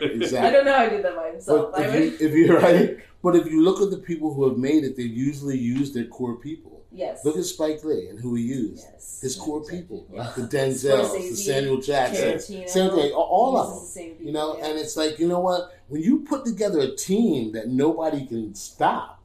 [0.01, 0.39] Exactly.
[0.39, 1.71] I don't know how I did that by himself.
[1.75, 4.47] But if would, you if you're right, but if you look at the people who
[4.47, 6.78] have made it, they usually use their core people.
[7.03, 7.25] Yes.
[7.25, 8.85] Look at Spike Lee and who he used.
[8.91, 9.19] yes.
[9.21, 10.31] His core people, Yeah.
[10.37, 13.79] the Denzels, the Samuel Jacksons, Tarantino, same thing, all- all of them.
[13.79, 14.65] the same people, You know, yeah.
[14.65, 15.61] and it's like you know what?
[15.89, 19.21] When you put together a team that nobody can stop,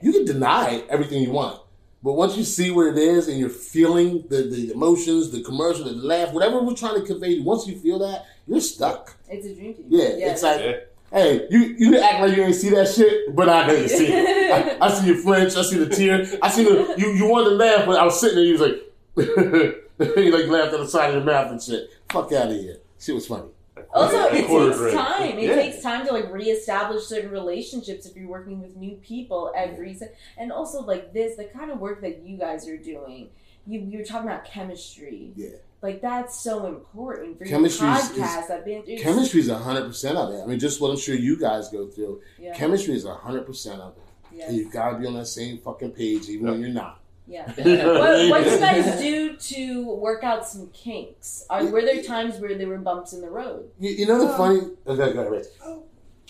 [0.00, 1.60] you can deny everything you want.
[2.02, 5.84] But once you see what it is and you're feeling the, the emotions, the commercial,
[5.84, 9.16] the laugh, whatever we're trying to convey, once you feel that, you're stuck.
[9.28, 9.86] it's a dream team.
[9.88, 10.76] Yeah, it's like, Yeah.
[11.12, 14.06] Hey, you you act like you ain't see that shit, but I know you see
[14.08, 14.78] it.
[14.82, 17.50] I, I see your flinch, I see the tear, I see the you you wanted
[17.50, 18.82] to laugh, but I was sitting there, you was like,
[20.16, 21.90] you like laughed at the side of your mouth and shit.
[22.10, 22.78] Fuck out of here.
[22.98, 23.48] Shit was funny.
[23.94, 24.94] Also, it takes drink.
[24.96, 25.38] time.
[25.38, 25.54] It Yeah.
[25.54, 30.12] takes time to like reestablish certain relationships if you're working with new people every se-
[30.36, 33.30] and also like this, the kind of work that you guys are doing.
[33.66, 35.32] You you're talking about chemistry.
[35.36, 35.48] Yeah.
[35.80, 38.50] Like that's so important for Chemistry your is- is- podcast.
[38.50, 40.42] I've been it's- Chemistry is hundred percent of it.
[40.42, 42.20] I mean, just what I'm sure you guys go through.
[42.38, 42.54] Yeah.
[42.54, 44.02] Chemistry is hundred percent of it.
[44.36, 44.48] yeah.
[44.48, 47.00] And you've got to be on that same fucking page, even when you're not.
[47.28, 47.46] yeah.
[47.56, 51.44] What, what do you guys do to work out some kinks?
[51.48, 53.70] Are were there times where there were bumps in the road?
[53.78, 54.60] You, you know the Um, funny.
[54.86, 55.46] Okay, go ahead, Rich.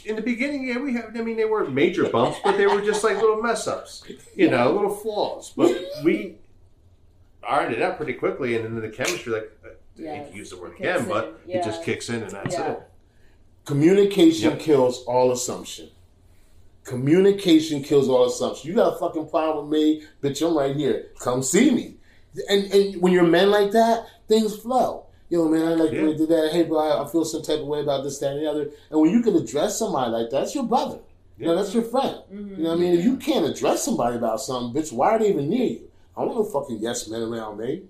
[0.04, 1.16] In the beginning, yeah, we have.
[1.16, 4.04] I mean, they weren't major bumps, but they were just like little mess ups,
[4.36, 5.52] you know, little flaws.
[5.56, 6.36] But we
[7.48, 10.50] ironed it out pretty quickly, and then the chemistry, like, I hate Yes, to use
[10.50, 12.72] the word it again, kicks but in, it just kicks in, and that's Yeah.
[12.72, 12.82] it.
[13.64, 14.60] Communication Yep.
[14.60, 15.88] kills all assumption.
[16.84, 18.70] Communication kills all assumption.
[18.70, 20.46] You got a fucking problem with me, bitch?
[20.46, 21.06] I'm right here.
[21.18, 21.96] Come see me.
[22.48, 25.04] And and when you're men like that, things flow.
[25.28, 26.08] Yo, man, I like the way Yeah.
[26.12, 26.50] you did that.
[26.52, 28.70] Hey, bro, I I feel some type of way about this, that, and the other.
[28.90, 31.00] And when you can address somebody like that, that's your brother.
[31.38, 32.16] You know, that's your friend.
[32.32, 32.56] Mhm.
[32.56, 32.94] You know what I mean?
[32.98, 35.87] If you can't address somebody about something, bitch, why are they even near you?
[36.18, 37.82] I don't want no fucking yes men around me.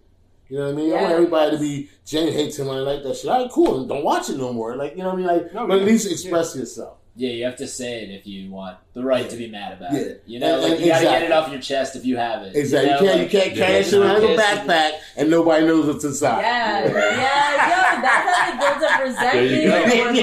[0.51, 0.93] You know what I mean?
[0.93, 2.69] I want everybody to be Jane hates him.
[2.71, 3.31] I like that shit.
[3.31, 3.85] All right, cool.
[3.87, 4.77] Don't watch it no more.
[4.77, 5.27] Like you know what I mean?
[5.27, 6.97] Like, No, but at least express yourself.
[7.17, 9.93] Yeah, you have to say it if you want the right to be mad about
[9.93, 10.01] Yeah.
[10.01, 10.23] it.
[10.27, 12.43] You know, And- like and you gotta get it off your chest if you have
[12.45, 12.55] it.
[12.55, 12.91] Exactly.
[12.91, 13.79] You, You, can't like- you can't carry Yeah.
[13.83, 16.41] that shit around in a backpack and nobody knows what's inside.
[16.43, 19.33] Yeah, yeah, yo, that's how they build up resentment.
[19.51, 19.79] There you go.
[19.79, 20.19] or bunch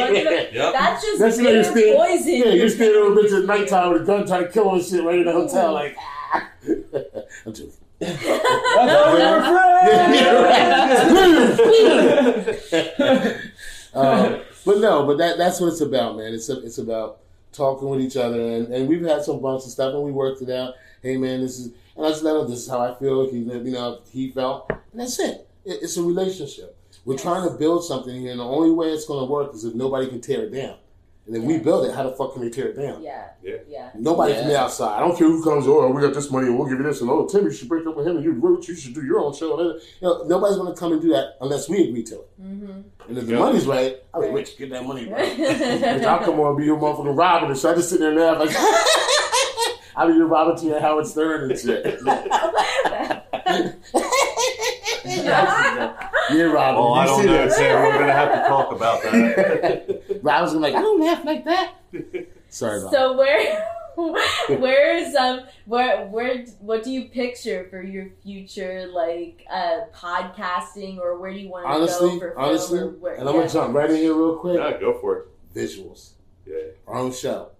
[0.48, 0.74] of- Yep.
[0.74, 2.34] That's just That's why you're bitter poison.
[2.34, 4.86] Yeah, you're standing over bitch at nighttime with a gun trying to kill her and
[4.86, 5.74] shit right in the hotel.
[5.74, 6.50] Like, ah.
[7.46, 7.72] I'm joking.
[8.02, 8.06] I
[8.88, 9.62] thought we were friends.
[13.94, 16.34] um, but no, but that that's what it's about, man.
[16.34, 17.20] It's it's about
[17.52, 20.42] talking with each other, and, and we've had some bumps and stuff, and we worked
[20.42, 20.74] it out.
[21.02, 22.50] Hey, man, this is, and I just let him.
[22.50, 23.30] This is how I feel.
[23.30, 25.48] He, you know, he felt, and that's it.
[25.64, 26.76] it it's a relationship.
[27.06, 27.24] We're Yes.
[27.24, 29.76] trying to build something here, and the only way it's going to work is if
[29.76, 30.78] nobody can tear it down.
[31.28, 33.02] And if we build it, how the fuck can they tear it down?
[33.02, 33.56] Yeah, Yeah.
[33.68, 33.90] yeah.
[33.96, 34.40] Nobody Yeah.
[34.42, 34.98] from the outside.
[34.98, 35.66] I don't care who comes.
[35.68, 37.02] Oh, we got this money, and we'll give you this.
[37.02, 39.04] And oh, Tim, you should break up with him, and you, what you should do
[39.04, 39.60] your own show.
[39.60, 42.42] You know, nobody's going to come and do that unless we agree to it.
[42.42, 42.82] Mm-hmm.
[43.10, 43.40] And if the Yeah.
[43.40, 44.36] money's right, I mean, Right.
[44.36, 45.18] Rich, get that money, bro.
[45.18, 47.72] Bitch, I'll come on and be your motherfucking Robin and shit.
[47.72, 48.56] I just sit there and laugh like,
[49.96, 52.00] I'll be your Robin to your Howard Stern and shit.
[56.32, 56.82] yeah, Robin.
[56.82, 57.52] Oh, I don't see know, that?
[57.52, 57.84] Sam.
[57.84, 60.20] We're gonna have to talk about that.
[60.22, 61.74] Robin's gonna be like, I don't laugh like that.
[62.50, 63.68] Sorry about so where,
[64.60, 71.00] where is um, where, where, what do you picture for your future, like uh, podcasting,
[71.00, 72.46] or where do you want to Honestly, go for film?
[72.46, 73.32] honestly, and I'm yeah.
[73.32, 74.60] gonna jump right in here real quick.
[74.60, 75.28] yeah, go for it.
[75.56, 76.12] Visuals.
[76.46, 76.58] Yeah.
[76.88, 77.52] Our own show.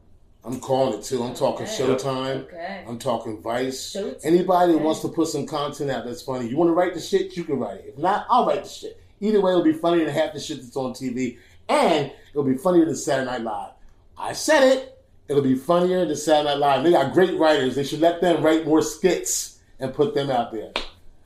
[0.46, 1.24] I'm calling it too.
[1.24, 1.76] I'm talking Okay.
[1.84, 2.44] Showtime.
[2.44, 2.84] Okay.
[2.88, 3.96] I'm talking Vice.
[3.96, 4.20] Showtime.
[4.24, 4.84] Anybody Okay.
[4.84, 7.44] wants to put some content out that's funny, you want to write the shit, you
[7.44, 7.86] can write it.
[7.90, 9.00] If not, I'll write the shit.
[9.22, 12.58] Either way, it'll be funnier than half the shit that's on TV, and it'll be
[12.58, 13.72] funnier than Saturday Night Live.
[14.18, 14.92] I said it.
[15.28, 16.84] It'll be funnier than Saturday Night Live.
[16.84, 17.76] They got great writers.
[17.76, 20.72] They should let them write more skits and put them out there.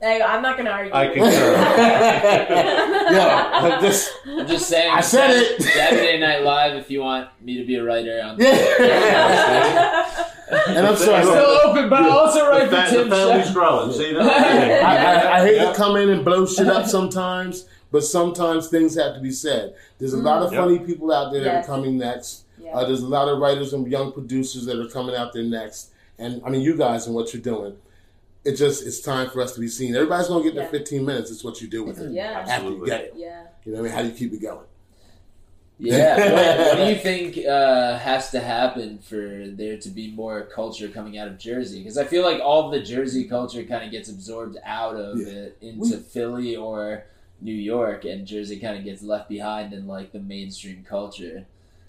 [0.00, 0.92] Hey, I'm not gonna argue.
[0.92, 1.30] I with concur.
[3.10, 3.16] you.
[3.16, 4.90] Yo, just I'm just saying.
[4.94, 5.62] I said it.
[5.62, 6.74] Saturday Night Live.
[6.76, 8.38] If you want me to be a writer on.
[8.38, 10.26] yeah.
[10.68, 11.22] and I'm sorry.
[11.24, 13.54] Still open, but I also The, write fa- for the Tim family's Shep.
[13.54, 13.92] growing.
[13.92, 14.84] See I, that?
[14.84, 15.70] I, I hate Yeah.
[15.72, 19.74] to come in and blow shit up sometimes, but sometimes things have to be said.
[19.98, 20.60] There's a lot of Yep.
[20.62, 22.44] funny people out there that are coming next.
[22.58, 22.70] Yeah.
[22.72, 25.90] Uh, there's a lot of writers and young producers that are coming out there next.
[26.18, 27.76] And I mean, you guys and what you're doing.
[28.44, 29.94] It just it's time for us to be seen.
[29.94, 30.70] Everybody's gonna get their Yeah.
[30.70, 31.30] 15 minutes.
[31.30, 32.22] It's what you do with it Yeah.
[32.40, 32.86] after you Absolutely.
[32.88, 33.14] get it.
[33.16, 33.46] yeah.
[33.64, 33.92] You know what I mean?
[33.92, 34.66] How do you keep it going?
[35.78, 36.16] Yeah.
[36.16, 40.88] What, what do you think uh, has to happen for there to be more culture
[40.88, 41.78] coming out of Jersey?
[41.78, 45.26] Because I feel like all the Jersey culture kind of gets absorbed out of Yeah.
[45.28, 47.04] it into We- Philly or
[47.42, 51.46] New York, and Jersey kind of gets left behind in like the mainstream culture.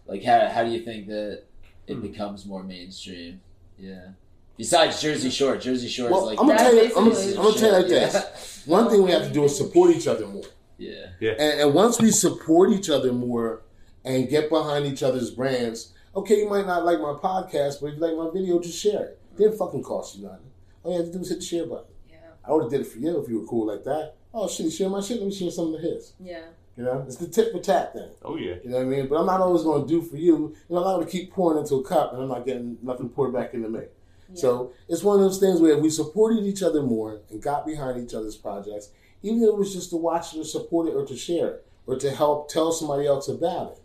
[0.07, 1.43] Like, how how do you think that
[1.87, 2.01] it Hmm.
[2.01, 3.41] becomes more mainstream?
[3.77, 4.09] Yeah.
[4.57, 6.83] Besides Jersey Shore, Jersey Shore Well, is like I'm gonna tell you.
[6.95, 7.99] I'm gonna, I'm gonna tell you like Yeah.
[8.09, 8.63] this.
[8.67, 10.43] One thing we have to do is support each other more.
[10.77, 11.05] Yeah.
[11.21, 13.63] And, and once we support each other more
[14.03, 17.95] and get behind each other's brands, okay, you might not like my podcast, but if
[17.95, 19.19] you like my video, just share it.
[19.33, 20.51] It didn't fucking cost you nothing.
[20.83, 21.85] All you have to do is hit the share button.
[22.09, 22.17] Yeah.
[22.47, 24.15] I would have did it for you if you were cool like that.
[24.33, 25.17] Oh shit, he share my shit.
[25.17, 26.13] Let me share some of his.
[26.19, 26.41] Yeah.
[26.77, 28.09] You know, it's the tip for tap thing.
[28.23, 28.55] Oh yeah.
[28.63, 29.07] You know what I mean?
[29.07, 30.55] But I'm not always going to do for you.
[30.69, 32.77] You know, I'm not going to keep pouring into a cup and I'm not getting
[32.81, 33.81] nothing poured back into me.
[34.33, 37.65] So it's one of those things where if we supported each other more and got
[37.65, 38.89] behind each other's projects,
[39.23, 41.67] even if it was just to watch it or support it or to share it
[41.85, 43.79] or to help tell somebody else about it.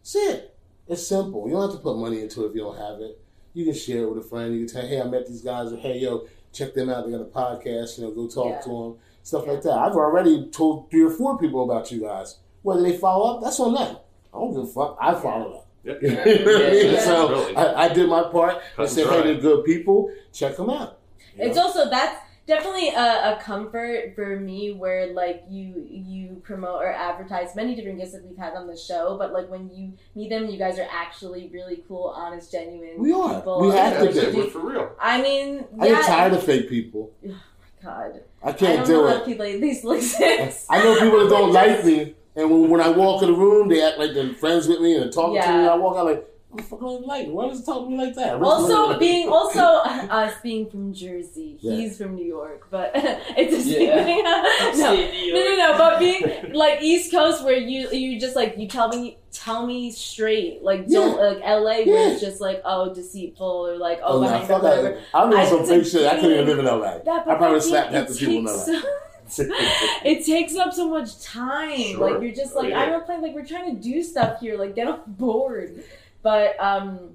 [0.00, 0.56] That's it.
[0.88, 1.46] It's simple.
[1.46, 3.20] You don't have to put money into it if you don't have it.
[3.54, 4.54] You can share it with a friend.
[4.54, 7.06] You can tell, hey, I met these guys, or hey, yo, check them out.
[7.06, 7.98] They got a podcast.
[7.98, 8.60] You know, go talk Yeah.
[8.60, 8.94] to them.
[9.22, 9.72] Stuff like that.
[9.78, 12.38] I've already told three or four people about you guys.
[12.62, 13.96] Whether they follow up, that's on them.
[14.32, 14.96] I don't give a fuck.
[15.00, 15.65] I follow up.
[15.86, 16.02] Yep.
[16.02, 16.92] You know I mean?
[16.92, 17.00] Yeah.
[17.00, 17.56] So Really.
[17.56, 20.10] I, I did my part Cut and and said, hey, they're good people.
[20.32, 20.98] Check them out.
[21.36, 26.82] You It's also that's definitely a, a comfort for me where like you you promote
[26.82, 29.92] or advertise many different guests that we've had on the show, but like when you
[30.14, 33.34] meet them, you guys are actually really cool, honest, genuine We are.
[33.36, 33.60] people.
[33.62, 34.18] We have to like, be.
[34.20, 34.34] it.
[34.34, 34.90] We're do- for real.
[35.00, 37.10] I mean, I yeah, get tired of fake people.
[37.24, 39.26] oh my God, I I can't don't do know how it.
[39.26, 40.66] people like these exist.
[40.70, 43.68] I know people that don't like me, and when, when I walk in the room,
[43.68, 45.36] they act like they're friends with me and talk to me.
[45.36, 45.58] Yeah.
[45.60, 47.26] And I walk out like, I'm fucking don't like.
[47.26, 48.40] Why does it talk to me like that?
[48.40, 51.72] Also, being also us being from Jersey, Yeah.
[51.76, 54.04] he's from New York, but it's a Yeah.
[54.04, 54.22] thing.
[54.24, 55.58] no, New no, York.
[55.58, 55.78] no, no.
[55.78, 59.90] But being like East Coast, where you you just like you tell me tell me
[59.90, 64.20] straight, like don't like LA, where it's just like oh deceitful or like Oh, oh,
[64.20, 65.00] no, behind fuck the whatever.
[65.12, 66.06] I'm doing some fake shit.
[66.06, 67.00] I couldn't even live in LA.
[67.12, 68.52] I probably slapped thing, half the people in LA.
[68.52, 68.82] so-
[69.38, 71.78] it takes up so much time.
[71.78, 72.12] Sure.
[72.12, 72.80] Like you're just Oh, like yeah.
[72.80, 73.22] I'm not playing.
[73.22, 74.56] Like we're trying to do stuff here.
[74.58, 75.82] Like get on board.
[76.22, 77.10] But um,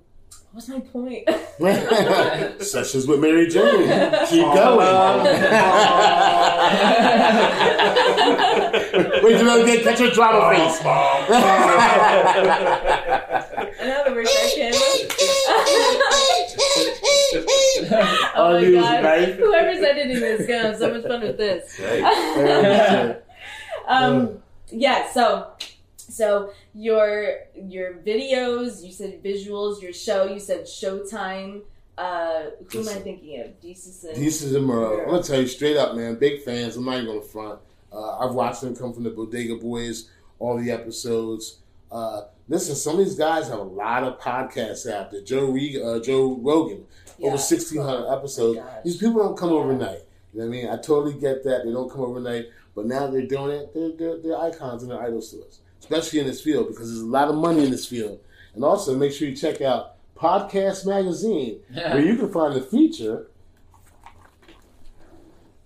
[0.54, 1.28] what's my point?
[2.64, 3.88] Sessions with Mary Jane.
[4.30, 4.56] Keep Aw.
[4.56, 5.24] going.
[9.24, 10.82] Wait, you know, get catch your drama face.
[13.82, 14.14] Now that
[17.34, 19.04] we're back oh my Unused god!
[19.04, 19.36] knife.
[19.38, 21.76] Whoever's editing this is gonna have so much fun with this.
[21.78, 23.18] Hey.
[23.88, 24.42] um,
[24.72, 25.12] yeah.
[25.12, 25.52] So,
[25.98, 29.82] so your your videos, you said visuals.
[29.82, 31.62] Your show, you said Showtime.
[31.98, 33.60] Uh, who am I thinking of?
[33.62, 35.02] Desus and Desus and Mero.
[35.02, 36.16] I'm gonna tell you straight up, man.
[36.16, 36.76] Big fans.
[36.76, 37.60] I'm not even gonna front.
[37.92, 41.58] Uh, I've watched them come from the Bodega Boys, all the episodes.
[41.92, 45.22] Uh, listen, some of these guys have a lot of podcasts out there.
[45.22, 46.86] Joe Re- uh, Joe Rogan,
[47.18, 47.28] Yeah.
[47.28, 48.60] over 1,600 episodes.
[48.62, 48.68] Oh.
[48.84, 50.02] These people don't come overnight.
[50.34, 50.70] You know what I mean?
[50.70, 51.64] I totally get that.
[51.66, 52.48] They don't come overnight.
[52.76, 53.74] But now they're doing it.
[53.74, 57.02] They're, they're, they're icons and they're idols to us, especially in this field because there's
[57.02, 58.20] a lot of money in this field.
[58.54, 63.28] And also, make sure you check out Podcast Magazine, where you can find the feature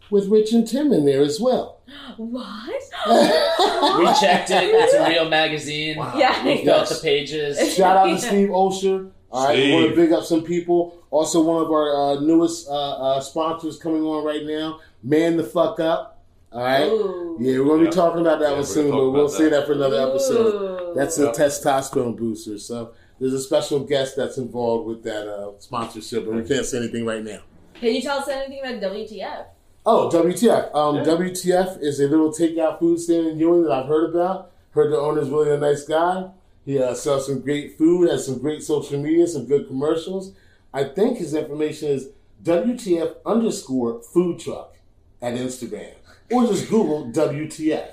[0.09, 1.81] with Rich and Tim in there as well.
[2.17, 2.81] What?
[3.99, 4.63] we checked it.
[4.63, 5.95] It's a real magazine.
[6.15, 6.43] Yeah.
[6.45, 6.99] We felt Yes.
[6.99, 7.73] the pages.
[7.75, 9.11] Shout out to Steve Olsher.
[9.31, 10.97] All right, we want to big up some people.
[11.11, 15.43] Also, one of our uh, newest uh, uh, sponsors coming on right now, Man the
[15.43, 16.23] Fuck Up.
[16.53, 16.83] All right.
[16.83, 17.37] Ooh.
[17.41, 17.89] Yeah, we're going to Yeah.
[17.89, 19.49] be talking about that Yeah, one soon, but we'll about say that.
[19.51, 20.95] that for another episode.
[20.95, 21.25] That's Yeah.
[21.25, 22.57] a testosterone booster.
[22.57, 26.77] So there's a special guest that's involved with that uh, sponsorship, but we can't say
[26.77, 27.39] anything right now.
[27.73, 29.47] Can you tell us anything about WTF?
[29.85, 30.73] Oh, WTF.
[30.73, 31.03] Um, Yeah.
[31.03, 34.51] WTF is a little takeout food stand in Ewing that I've heard about.
[34.71, 36.29] Heard the owner's really a nice guy.
[36.65, 40.33] He uh, sells some great food, has some great social media, some good commercials.
[40.73, 42.09] I think his information is
[42.43, 44.75] WTF underscore food truck
[45.21, 45.93] at Instagram.
[46.31, 47.91] Or just Google WTF.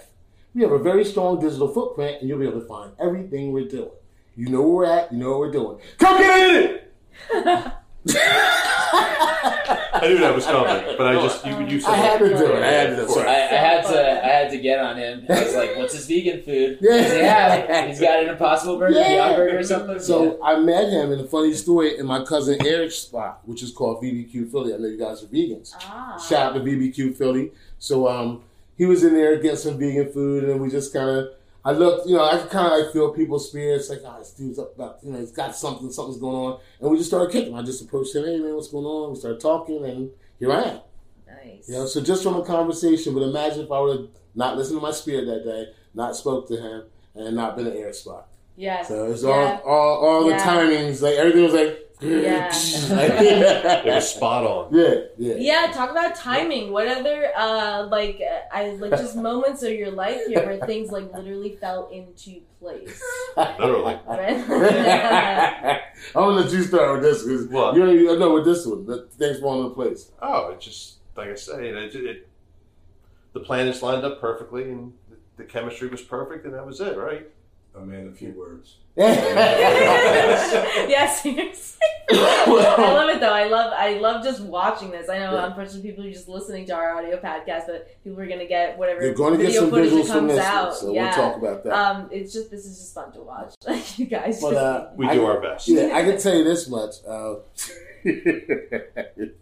[0.55, 3.69] We have a very strong digital footprint and you'll be able to find everything we're
[3.69, 3.91] doing.
[4.35, 5.79] You know where we're at, you know what we're doing.
[5.99, 6.81] Come get in
[7.35, 7.73] it!
[9.95, 12.35] I knew that was coming, but I just you, you said I had to do
[12.53, 12.63] it.
[12.63, 13.11] I had to do it.
[13.11, 13.29] Sorry.
[13.29, 14.25] I, I had to.
[14.25, 15.27] I had to get on him.
[15.29, 16.97] I was like, "What's his vegan food?" Yeah.
[16.97, 17.89] Does he have?
[17.89, 19.09] He's got an Impossible Burger, Yeah.
[19.11, 20.01] Beyond Burger, or something.
[20.01, 23.71] So I met him in a funny story in my cousin Eric's spot, which is
[23.71, 24.75] called BBQ Philly.
[24.75, 25.75] I know you guys are vegans.
[25.79, 26.19] Ah.
[26.29, 27.53] Shout out to VBQ Philly.
[27.79, 28.43] So um,
[28.77, 31.29] he was in there getting some vegan food, and we just kind of.
[31.65, 34.59] I looked, you know, I kind of like feel people's spirits, like, oh, this dude's
[34.59, 37.55] up about, you know, he's got something, something's going on, and we just started kicking.
[37.55, 39.11] I just approached him, hey man, what's going on?
[39.13, 40.81] We started talking, and here I am.
[41.27, 41.69] Nice.
[41.69, 44.79] You know, so just from a conversation, but imagine if I would have not listened
[44.81, 48.29] to my spirit that day, not spoke to him, and not been an air spot.
[48.57, 48.89] Yes.
[48.89, 49.61] So it's Yeah.
[49.65, 50.37] all all all Yeah.
[50.39, 52.53] the timings, like everything was like Yeah.
[53.85, 54.75] It was spot on.
[54.75, 55.35] yeah, yeah.
[55.37, 56.73] Yeah, talk about timing.
[56.73, 60.91] What other uh like uh, I like just moments of your life here where things
[60.91, 63.03] like literally fell into place.
[63.37, 63.99] Literally.
[64.07, 64.37] Right?
[66.15, 67.75] I'm gonna let you start with this because What?
[67.77, 68.87] you don't know with this one.
[68.87, 70.11] The things falling into place.
[70.21, 72.29] Oh, it just like I say, it, it,
[73.33, 76.97] the planets lined up perfectly, and the, the chemistry was perfect, and that was it,
[76.97, 77.29] right?
[77.75, 78.77] A man, a few words.
[78.97, 79.23] yes,
[81.23, 81.79] seriously.
[82.11, 83.33] I love it though.
[83.33, 85.09] I love I love just watching this.
[85.09, 85.47] I know Yeah.
[85.47, 89.01] unfortunately people are just listening to our audio podcast, but people are gonna get whatever
[89.03, 90.77] You're going to get video some footage that visuals from comes this, out.
[90.77, 91.05] so yeah.
[91.05, 91.73] we'll talk about that.
[91.73, 93.55] Um, it's just this is just fun to watch.
[93.67, 94.41] Like you guys.
[94.43, 95.67] But, just- uh, We I- do our best.
[95.69, 96.97] Yeah, I can tell you this much.
[97.09, 97.37] Uh,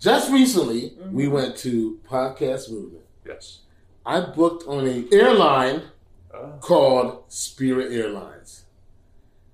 [0.00, 1.12] just recently, Mhm.
[1.12, 3.04] we went to Podcast Movement.
[3.26, 3.60] Yes.
[4.04, 5.82] I booked on an airline
[6.34, 8.64] Uh, called Spirit Airlines.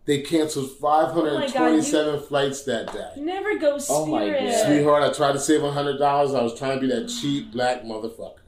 [0.06, 3.12] They canceled 527 flights that day.
[3.18, 4.50] Never go Oh my spirit.
[4.50, 4.66] God.
[4.66, 6.00] Sweetheart, I tried to save $100.
[6.02, 8.38] I was trying to be that cheap black motherfucker.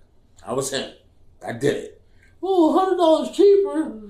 [0.44, 0.92] I was him.
[1.46, 2.00] I did it.
[2.42, 4.00] Oh, $100 cheaper.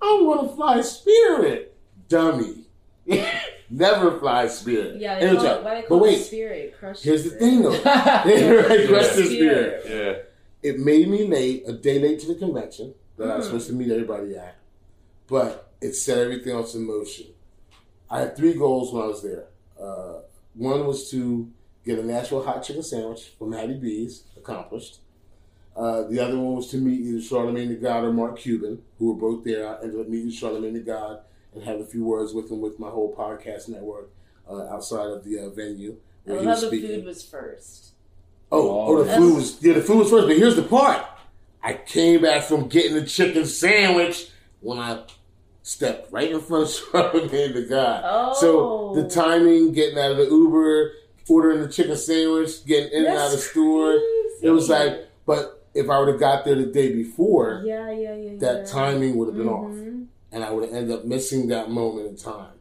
[0.00, 1.76] I'm going to fly Spirit.
[2.08, 2.64] Dummy.
[3.70, 5.00] Never fly Spirit.
[5.00, 6.76] Yeah, they Anyway, call it, why they but wait, it spirit?
[6.78, 7.38] Crush here's the it.
[7.38, 7.70] thing though.
[8.94, 9.84] Rest in spirit.
[9.88, 10.70] yeah.
[10.70, 13.48] It made me late, a day late to the convention that I was Mm.
[13.48, 14.56] supposed to meet everybody at,
[15.28, 17.26] but it set everything else in motion.
[18.10, 19.46] I had three goals when I was there.
[19.80, 20.20] Uh,
[20.54, 21.48] one was to
[21.84, 24.98] get a Nashville hot chicken sandwich from Hattie B's, accomplished.
[25.76, 29.12] Uh, the other one was to meet either Charlemagne the God or Mark Cuban, who
[29.12, 29.66] were both there.
[29.68, 31.20] I ended up meeting Charlemagne the God
[31.54, 34.10] and had a few words with him with my whole podcast network
[34.48, 35.96] uh, outside of the uh, venue.
[36.26, 36.88] I where love he was the speaking.
[36.96, 37.86] food was first.
[38.52, 40.26] Oh, oh, the food was yeah, the food was first.
[40.26, 41.04] But here's the part:
[41.62, 44.28] I came back from getting the chicken sandwich
[44.60, 45.04] when I
[45.62, 48.00] stepped right in front of Charlemagne the guy.
[48.04, 50.92] Oh, So the timing, getting out of the Uber,
[51.28, 53.92] ordering the chicken sandwich, getting in and out of the store.
[53.92, 54.46] crazy.
[54.46, 58.14] It was like, but if I would have got there the day before, yeah, yeah,
[58.16, 58.36] yeah.
[58.38, 58.64] that yeah.
[58.64, 60.06] timing would have been off, Mhm.
[60.32, 62.52] and I would have ended up missing that moment in time.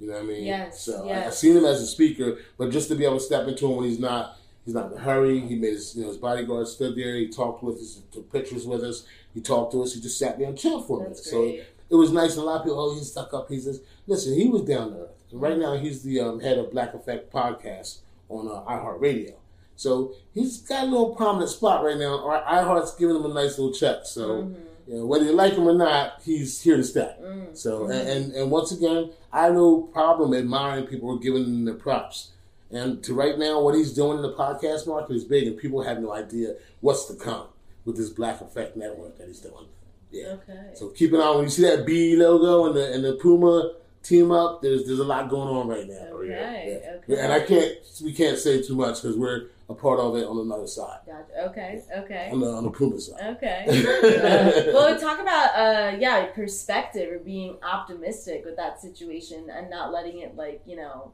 [0.00, 0.44] You know what I mean?
[0.44, 1.38] Yes, So I, I yes.
[1.38, 3.84] seen him as a speaker, but just to be able to step into him when
[3.88, 4.38] he's not,
[4.70, 5.40] he's not in a hurry.
[5.40, 7.16] He made his, you know, his bodyguard stood there.
[7.16, 9.04] He talked with us, took pictures with us.
[9.34, 9.94] He talked to us.
[9.94, 11.18] He just sat there and chilled for a minute.
[11.18, 12.34] So it was nice.
[12.34, 13.48] And a lot of people, oh, he's stuck up.
[13.48, 13.80] He's this.
[14.06, 15.08] Listen, he was down there.
[15.32, 19.34] And right now, he's the um, head of Black Effect podcast on uh, iHeartRadio.
[19.74, 22.18] So he's got a little prominent spot right now.
[22.48, 24.00] IHeart's giving him a nice little check.
[24.04, 24.54] So Mhm.
[24.86, 27.14] you know, whether you like him or not, he's here to stay.
[27.20, 27.56] Mm.
[27.56, 31.64] So and, and and once again, I have no problem admiring people or giving them
[31.64, 32.30] the props.
[32.72, 35.82] And to right now, what he's doing in the podcast market is big, and people
[35.82, 37.46] have no idea what's to come
[37.84, 39.66] with this Black Effect network that he's doing.
[40.10, 40.26] Yeah.
[40.28, 40.70] Okay.
[40.74, 43.14] So keep an eye on when you see that B logo and the and the
[43.14, 44.62] Puma team up.
[44.62, 46.06] There's there's a lot going on right now.
[46.14, 46.80] Okay.
[46.82, 47.14] Yeah.
[47.14, 47.22] Okay.
[47.22, 50.38] And I can't we can't say too much because we're a part of it on
[50.38, 51.48] another side, Gotcha.
[51.50, 51.84] Okay.
[51.96, 52.28] Okay.
[52.32, 53.36] on the on the Puma side.
[53.36, 53.64] Okay.
[53.68, 59.92] Uh, well, talk about uh, yeah, perspective or being optimistic with that situation and not
[59.92, 61.12] letting it like you know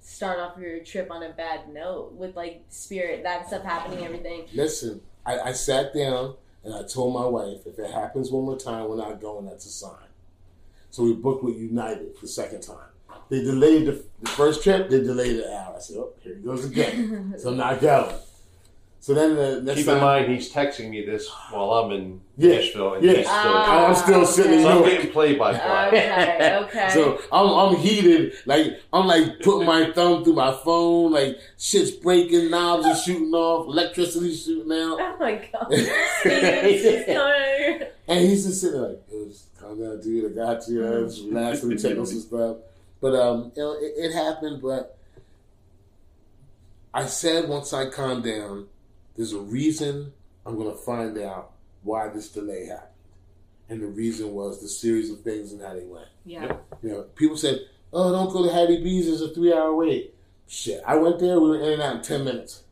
[0.00, 4.46] start off your trip on a bad note with like spirit that stuff happening, everything.
[4.54, 6.34] Listen, I, I sat down
[6.64, 9.46] and I told my wife, if it happens one more time, we're not going.
[9.46, 10.08] That's a sign.
[10.90, 12.76] So we booked with United the second time.
[13.28, 14.88] They delayed the, the first trip.
[14.88, 15.76] They delayed it out.
[15.76, 18.14] I said, "Oh, here he goes again." so I'm not going.
[19.08, 22.20] So then the next Keep time, in mind, he's texting me this while I'm in
[22.36, 22.56] Yeah.
[22.56, 23.12] Nashville, and Yeah.
[23.12, 23.32] he's still.
[23.54, 23.86] Ah.
[23.86, 24.90] I'm still sitting in so I'm York.
[24.90, 25.86] getting played by play.
[25.88, 26.58] Okay.
[26.64, 26.88] Okay.
[26.92, 31.90] So I'm, I'm heated, like I'm like putting my thumb through my phone, like shit's
[31.92, 34.98] breaking, knobs are shooting off, electricity shooting out.
[35.00, 35.72] oh my god.
[36.20, 37.88] Steve's just coming.
[38.08, 40.32] And he's just sitting there like, "Yo, just calm down, dude.
[40.32, 40.84] I got you.
[40.84, 41.62] Uh, just relax.
[41.62, 42.56] Let me check on some stuff.
[43.00, 44.60] But um, you know, it, it happened.
[44.60, 44.98] But
[46.92, 48.66] I said once I calm down,
[49.18, 50.12] there's a reason.
[50.46, 51.50] I'm gonna find out
[51.82, 52.88] why this delay happened,
[53.68, 56.06] and the reason was the series of things and how they went.
[56.24, 56.56] Yeah.
[56.82, 57.60] You know, people said,
[57.92, 59.08] "Oh, don't go to Hattie B's.
[59.08, 60.14] It's a three-hour wait."
[60.46, 61.38] Shit, I went there.
[61.38, 62.62] We were in and out in ten minutes.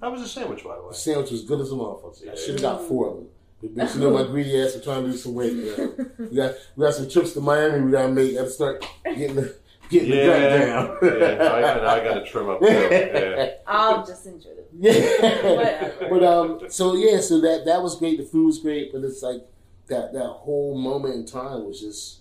[0.00, 0.88] How was the sandwich, by the way?
[0.90, 2.30] The sandwich was good as a motherfucker.
[2.30, 3.28] I should have got four of them.
[3.62, 4.74] But bitch, you know my greedy ass.
[4.74, 5.54] I'm trying to lose some weight.
[5.54, 6.10] Man.
[6.18, 7.80] We got we got some trips to Miami.
[7.84, 8.34] We gotta make.
[8.34, 9.56] Gotta start getting the
[9.88, 11.20] getting Yeah, the gut down.
[11.20, 12.58] yeah, I, and I got to trim up.
[12.62, 13.50] Yeah.
[13.66, 14.70] I'll just enjoy it.
[14.78, 16.08] Yeah.
[16.08, 18.18] But um, so yeah, so that that was great.
[18.18, 19.42] The food was great, but it's like
[19.88, 22.20] that that whole moment in time was just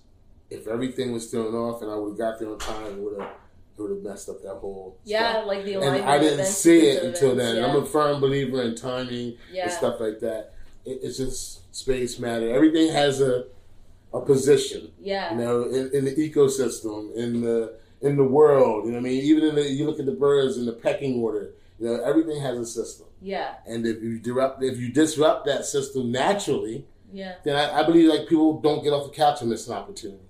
[0.50, 3.30] if everything was thrown off and I would have got there on time, would have
[3.78, 4.98] it would have messed up that whole.
[5.04, 5.48] Yeah, stuff.
[5.48, 6.04] like the And.
[6.04, 7.58] I didn't events, see it events, until then.
[7.58, 7.68] Yeah.
[7.68, 9.64] I'm a firm believer in timing yeah.
[9.64, 10.54] and stuff like that.
[10.84, 12.52] It, it's just space matter.
[12.52, 13.46] Everything has a
[14.22, 14.92] a position.
[15.00, 15.32] Yeah.
[15.32, 18.86] You know, in, in the ecosystem, in the in the world.
[18.86, 19.24] You know what I mean?
[19.24, 21.52] Even in the, you look at the birds in the pecking order.
[21.80, 23.08] You know, everything has a system.
[23.22, 23.56] Yeah.
[23.66, 27.36] And if you disrupt if you disrupt that system naturally, Yeah.
[27.44, 30.24] then I, I believe like people don't get off the couch and miss an opportunity.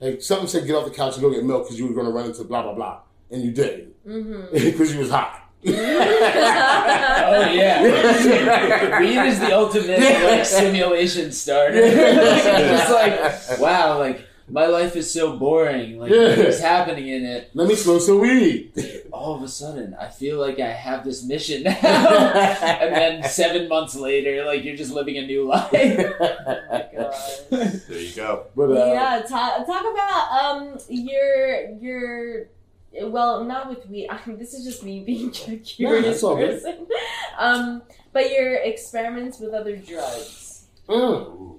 [0.00, 2.06] Like something said, get off the couch and go get milk because you were going
[2.06, 3.00] to run into blah blah blah,
[3.30, 4.52] and you did Mm-hmm.
[4.52, 5.49] because you was hot.
[5.66, 7.82] Oh yeah,
[9.00, 11.78] weed is the ultimate like simulation starter.
[11.82, 15.98] it's just like wow, like my life is so boring.
[15.98, 16.36] Like Yeah.
[16.38, 17.50] what's happening in it?
[17.54, 18.72] Let me smoke some weed.
[19.12, 21.72] All of a sudden, I feel like I have this mission now.
[21.78, 25.70] and then seven months later, like you're just living a new life.
[25.72, 27.14] Oh my god.
[27.88, 28.46] There you go.
[28.56, 32.46] but uh, yeah, talk, talk about um your your
[33.02, 34.08] well, not with weed.
[34.10, 36.36] I mean, this is just me being a curious good.
[36.62, 36.86] person.
[37.38, 37.82] Um,
[38.12, 40.66] but your experiments with other drugs.
[40.88, 41.58] mm.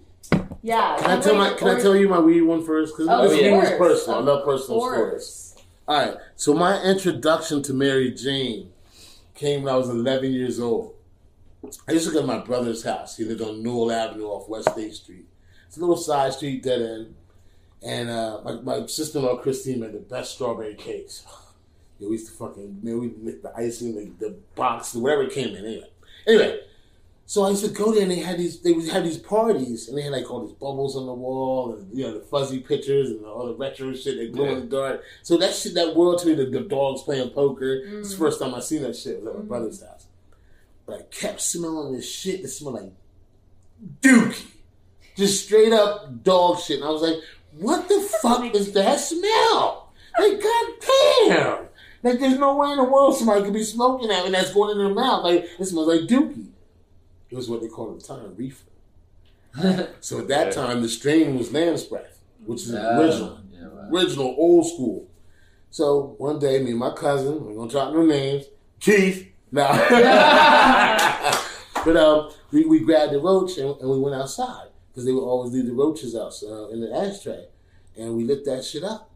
[0.61, 0.95] Yeah.
[0.99, 2.93] can I tell my can I tell you my weed one first?
[2.95, 3.59] Because Oh, this yeah.
[3.63, 4.17] is of personal.
[4.19, 5.55] I course, love of personal stories.
[5.87, 6.17] All right.
[6.35, 8.71] So my introduction to Mary Jane
[9.33, 10.93] came when I was 11 years old.
[11.87, 13.17] I used to go to my brother's house.
[13.17, 15.25] He lived on Newell Avenue off West State Street.
[15.67, 17.15] It's a little side street, dead end.
[17.83, 21.25] And uh, my, my sister-in-law Christine made the best strawberry cakes.
[21.99, 25.31] Yo, we used to fucking man, we lick the icing, the, the box, whatever it
[25.33, 25.65] came in.
[25.65, 25.89] Anyway,
[26.27, 26.59] anyway.
[27.27, 28.59] So I used to go there, and they had these.
[28.59, 31.73] They would have these parties, and they had like all these bubbles on the wall,
[31.75, 34.17] and you know the fuzzy pictures and all the retro shit.
[34.17, 35.03] that glow in the dark.
[35.23, 37.83] So that shit, that world to me, the, the dogs playing poker.
[37.85, 38.19] It's the Mhm.
[38.19, 39.13] first time I seen that shit.
[39.13, 39.47] It was at my Mhm.
[39.47, 40.07] brother's house.
[40.85, 42.91] But I kept smelling this shit that smelled like
[44.01, 44.47] dookie,
[45.15, 46.79] just straight up dog shit.
[46.79, 47.17] And I was like,
[47.57, 51.67] "What the fuck is that smell?" Like, goddamn!
[52.03, 54.71] Like, there's no way in the world somebody could be smoking that and that's going
[54.71, 55.23] in their mouth.
[55.23, 56.47] Like, it smells like dookie.
[57.29, 58.65] It was what they called at the time reefer.
[60.01, 60.51] So at that Yeah.
[60.51, 62.09] time, the strain was lamb's bread,
[62.45, 63.89] which is Oh, original yeah, wow.
[63.91, 65.07] original, old school.
[65.69, 68.45] So one day, me and my cousin, we're gonna drop no names,
[68.79, 69.27] Keith.
[69.51, 69.71] Now,
[71.85, 75.23] but um, we, we grabbed the roach and, and we went outside because they would
[75.23, 77.45] always leave the roaches out uh, in the ashtray,
[77.97, 79.09] and we lit that shit up,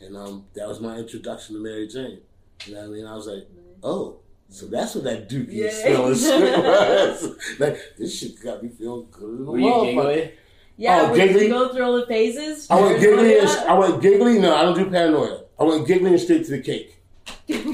[0.00, 2.20] and um, that was my introduction to Mary Jane.
[2.66, 3.06] You know what I mean?
[3.06, 3.46] I was like,
[3.82, 4.16] oh.
[4.52, 5.70] So that's what that dookie Yeah.
[5.70, 7.58] smelling shit was.
[7.60, 9.34] like this shit got me feeling good.
[9.42, 10.14] as a Were you motherfucker.
[10.14, 10.32] giggly?
[10.76, 11.42] Yeah, Oh, when giggly?
[11.44, 12.66] you go through all the phases.
[12.68, 13.38] I went first giggly.
[13.38, 14.38] And, I went giggly.
[14.40, 15.42] No, I don't do paranoia.
[15.58, 16.96] I went giggly and straight to the cake.
[17.46, 17.62] yeah.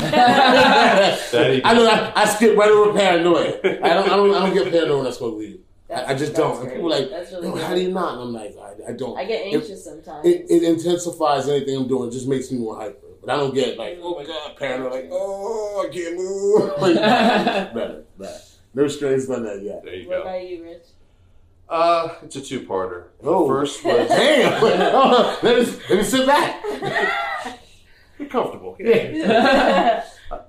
[1.33, 1.87] That you I know.
[1.89, 3.59] I, I skip right over paranoia.
[3.65, 4.11] I don't.
[4.11, 4.35] I don't.
[4.35, 5.61] I don't get paranoid when I smoke weed.
[5.89, 6.53] I, I just don't.
[6.59, 6.75] And great.
[6.77, 7.63] people are like, really "Yo, good.
[7.63, 8.15] how do you not?
[8.15, 9.17] And I'm like, I, I don't.
[9.19, 10.27] I get anxious sometimes.
[10.27, 12.09] It, it intensifies anything I'm doing.
[12.09, 12.97] It just makes me more hyper.
[13.25, 14.93] But I don't get like, oh my god, paranoid.
[14.93, 16.73] Like, oh, I can't move.
[16.81, 16.95] Like,
[17.75, 18.41] better, better.
[18.75, 19.85] No strains done that yet.
[19.85, 20.23] There you what go.
[20.23, 20.83] about you, Rich?
[21.69, 23.07] Uh, it's a two-parter.
[23.23, 23.49] The Oh.
[23.49, 24.63] first was Damn.
[24.63, 26.63] let, me, let me sit back.
[28.19, 28.77] be comfortable.
[28.79, 30.05] yeah.
[30.31, 30.41] Uh,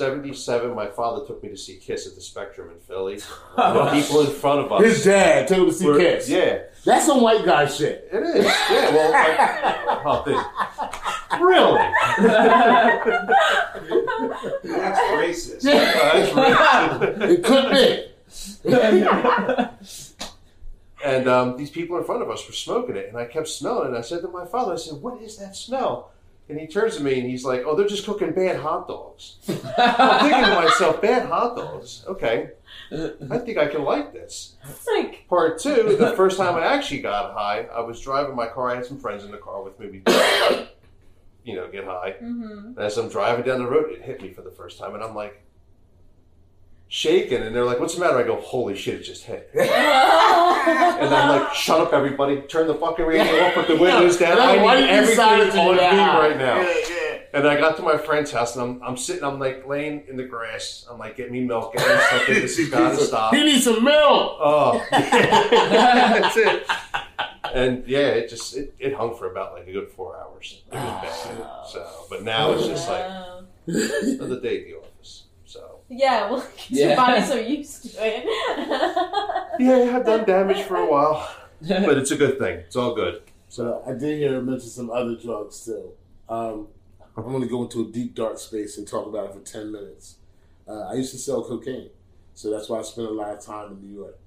[0.00, 3.20] 1977, my father took me to see Kiss at the Spectrum in Philly.
[3.56, 4.82] The people in front of us.
[4.82, 6.28] His dad took him to see were- Kiss.
[6.28, 8.08] Yeah, That's some white guy shit.
[8.12, 8.44] it is.
[8.44, 9.38] Yeah, well, like,
[10.06, 10.44] oh, this-
[11.40, 11.78] really?
[14.62, 15.62] That's racist.
[15.62, 17.30] That's right.
[17.30, 17.86] It could be.
[21.04, 23.84] And um, these people in front of us were smoking it, and I kept smelling
[23.84, 23.88] it.
[23.90, 26.10] And I said to my father, I said, "What is that smell?"
[26.48, 29.36] And he turns to me and he's like, "Oh, they're just cooking bad hot dogs."
[29.48, 32.04] I'm thinking to myself, "Bad hot dogs?
[32.06, 32.50] Okay,
[32.92, 37.00] I think I can like this." It's like, Part two, the first time I actually
[37.00, 38.70] got high, I was driving my car.
[38.70, 39.88] I had some friends in the car with me.
[39.88, 40.02] We,
[41.44, 42.12] you know, get high.
[42.18, 44.94] hmm And as I'm driving down the road, it hit me for the first time,
[44.94, 45.42] and I'm like
[46.88, 47.42] shaking.
[47.42, 49.50] And they're like, "What's the matter?" I go, "Holy shit, it just hit."
[50.66, 52.40] And I'm like, "Shut up, everybody!
[52.42, 54.38] Turn the fucking radio off, put the windows down.
[54.38, 57.18] I Why need you decided everything to on me right now." Yeah, yeah.
[57.34, 60.16] And I got to my friend's house, and I'm, I'm sitting, I'm like laying in
[60.16, 60.86] the grass.
[60.90, 62.34] I'm like, "Get me milk, get me something.
[62.34, 64.36] This has got to stop." He needs some milk.
[64.40, 66.66] Oh, that's it.
[67.54, 70.62] And yeah, it just it, it hung for about like a good four hours.
[70.72, 71.42] It was bad.
[71.44, 71.64] Ah.
[71.64, 73.44] So, but now it's just like Wow.
[73.68, 75.24] another day at the office.
[75.88, 76.86] So Yeah, well, 'cause Yeah.
[76.88, 78.24] your body's so used to it.
[79.60, 81.28] yeah, I've done damage for a while,
[81.62, 82.58] but it's a good thing.
[82.58, 83.22] It's all good.
[83.48, 85.92] So I did hear her mention some other drugs too.
[86.28, 86.68] Um,
[87.16, 89.72] I'm going to go into a deep dark space and talk about it for ten
[89.72, 90.16] minutes.
[90.68, 91.90] Uh, I used to sell cocaine,
[92.34, 94.18] so that's why I spent a lot of time in New York.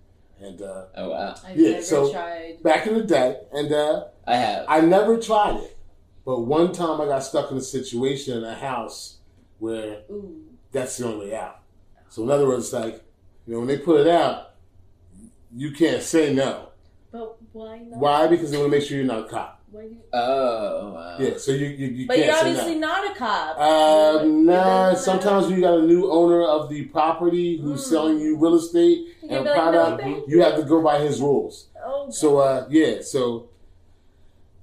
[0.41, 2.63] And uh, oh wow, I've Yeah, never so- tried.
[2.63, 4.65] back in the day, and uh, I have.
[4.69, 5.77] I never tried it,
[6.25, 9.17] but one time I got stuck in a situation in a house
[9.59, 10.41] where Ooh.
[10.71, 11.59] That's the only way out.
[12.09, 13.03] So in other words, like
[13.45, 14.51] you know, when they put it out,
[15.55, 16.69] you can't say no.
[17.11, 17.99] But why not?
[17.99, 18.27] Why?
[18.27, 19.61] Because they want to make sure you're not a cop.
[19.71, 19.97] Why you...
[20.13, 21.17] Oh, wow.
[21.19, 22.79] Yeah, so you you, you But can't you're say obviously that.
[22.79, 23.55] not a cop.
[23.59, 24.93] Uh, You nah.
[24.95, 27.89] Sometimes when you got a new owner of the property who's Mm.
[27.89, 30.99] selling you real estate You and be like, no, product, you have to go by
[30.99, 31.67] his rules.
[31.83, 33.49] Oh, So uh, yeah, so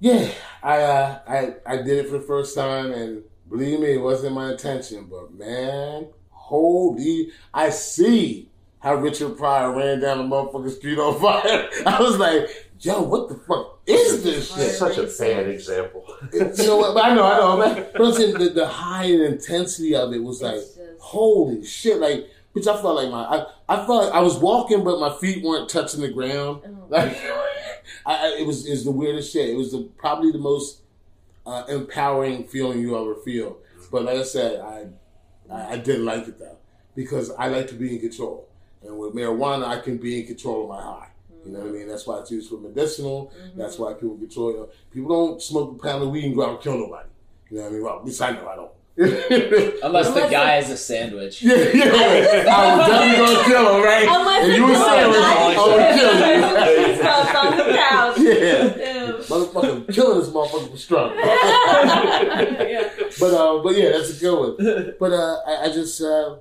[0.00, 0.28] yeah,
[0.62, 4.34] I uh, I I did it for the first time, and believe me, it wasn't
[4.34, 8.49] my intention, but man, holy, I see
[8.80, 11.68] how Richard Pryor ran down the motherfucking street on fire.
[11.86, 14.59] I was like, yo, what the fuck is this shit?
[14.68, 16.05] It's such a bad example.
[16.32, 17.05] you know what?
[17.05, 17.86] I know, I know, man.
[17.92, 21.99] But I'm saying the, the high and intensity of it was like, just- holy shit!
[21.99, 25.14] Like, bitch, I felt like my, I, I felt like I was walking, but my
[25.16, 26.62] feet weren't touching the ground.
[26.66, 26.72] Oh.
[26.88, 27.16] Like,
[28.05, 29.49] I, I, it was, it was the weirdest shit.
[29.51, 30.82] It was the, probably the most
[31.47, 33.59] uh, empowering feeling you ever feel.
[33.90, 34.86] But like I said, I,
[35.53, 36.59] I, I didn't like it though
[36.94, 38.49] because I like to be in control,
[38.82, 41.09] and with marijuana, I can be in control of my high.
[41.44, 41.88] You know what I mean?
[41.88, 43.32] That's why it's used for medicinal.
[43.38, 43.59] Mm-hmm.
[43.59, 44.68] That's why people control you.
[44.92, 47.09] People don't smoke a pound of weed and go out and kill nobody.
[47.51, 47.84] You know what I mean?
[47.84, 48.72] Well, at least I know I don't.
[49.84, 51.42] Unless, the guy is a sandwich.
[51.42, 52.47] yeah, yeah.
[52.49, 54.09] I was definitely gonna kill him, right?
[54.09, 55.20] Unless and you were not sandwich.
[55.20, 56.57] I would kill you.
[57.36, 58.16] On the couch.
[58.20, 58.92] yeah.
[58.92, 58.95] Ew.
[59.29, 61.14] Motherfucker, killing this motherfucker for strong.
[61.16, 62.91] yeah.
[63.20, 64.95] But uh, but yeah, that's a good one.
[65.01, 66.37] But uh, I, I just uh,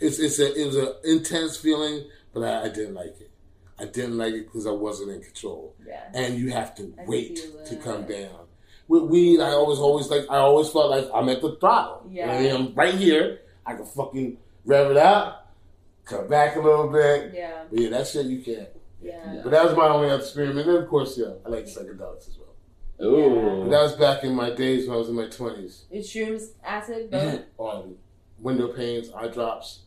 [0.00, 3.30] it's it's a it was an intense feeling, but I, I didn't like it.
[3.78, 6.02] I didn't like it because I wasn't in control, Yeah.
[6.14, 8.46] and you have to I wait to come down.
[8.86, 12.06] With weed, I always always like I always felt like I'm at the throttle.
[12.10, 12.54] You know I mean?
[12.54, 13.40] I'm right here.
[13.66, 15.46] I can fucking rev it out,
[16.04, 17.32] cut back a little bit.
[17.34, 17.64] Yeah.
[17.70, 18.68] But yeah, that shit you can't.
[19.02, 19.40] Yeah.
[19.42, 20.60] But that was my only other experiment.
[20.60, 22.48] And then, of course, yeah, I like psychedelics as well.
[22.98, 25.84] But that was back in my days when I was in my twenties.
[25.90, 27.10] It's shrooms acid?
[27.10, 27.40] Both?
[27.58, 27.96] On
[28.38, 29.80] window panes, eye drops.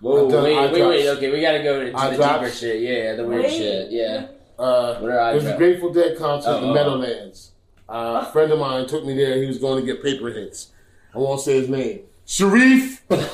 [0.00, 1.08] Whoa, I've wait, eye wait, wait.
[1.08, 2.38] Okay, we gotta go into Eye the drops.
[2.40, 2.80] deeper shit.
[2.82, 3.50] Yeah, the weird Wait.
[3.50, 3.90] shit.
[3.90, 4.28] Yeah.
[4.58, 5.56] Uh, What are eye there's a?
[5.56, 6.74] Grateful Dead concert in Uh-oh.
[6.74, 7.52] Meadowlands.
[7.88, 9.36] Uh, a friend of mine took me there.
[9.42, 10.68] He was going to get paper hits.
[11.14, 12.02] I won't say his name.
[12.30, 13.02] Sharif.
[13.08, 13.24] this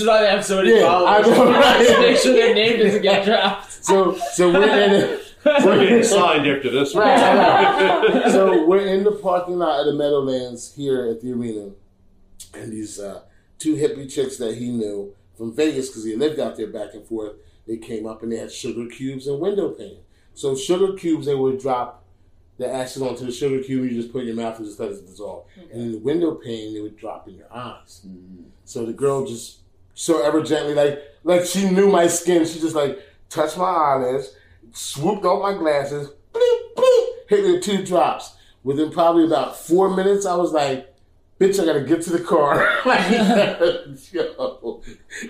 [0.00, 1.26] is why they have so many Yeah, followers.
[1.26, 1.86] I know, right?
[1.88, 3.84] To make sure their name doesn't get dropped.
[3.84, 5.24] So, so we're in it.
[5.44, 7.08] We're getting signed after this one.
[7.08, 11.70] Right, I so we're in the parking lot of the Meadowlands here at the arena,
[12.54, 13.22] and these uh,
[13.58, 17.04] two hippie chicks that he knew from Vegas because he lived out there back and
[17.04, 17.32] forth.
[17.66, 19.98] They came up and they had sugar cubes and window pane.
[20.34, 22.01] So sugar cubes, they would drop
[22.58, 23.82] the acid onto the sugar cube.
[23.82, 25.46] And you just put it in your mouth and just let it dissolve.
[25.72, 28.02] And in the window pane, they would drop in your eyes.
[28.06, 28.44] Mm-hmm.
[28.64, 29.58] So the girl just
[29.94, 32.44] so ever gently, like like she knew my skin.
[32.46, 32.98] She just like
[33.28, 34.34] touched my eyelids,
[34.72, 38.36] swooped off my glasses, bleep, bleep, hit me with two drops.
[38.64, 40.94] Within probably about four minutes, I was like,
[41.40, 42.54] "Bitch, I gotta get to the car."
[42.86, 43.10] like,
[44.12, 44.80] yo,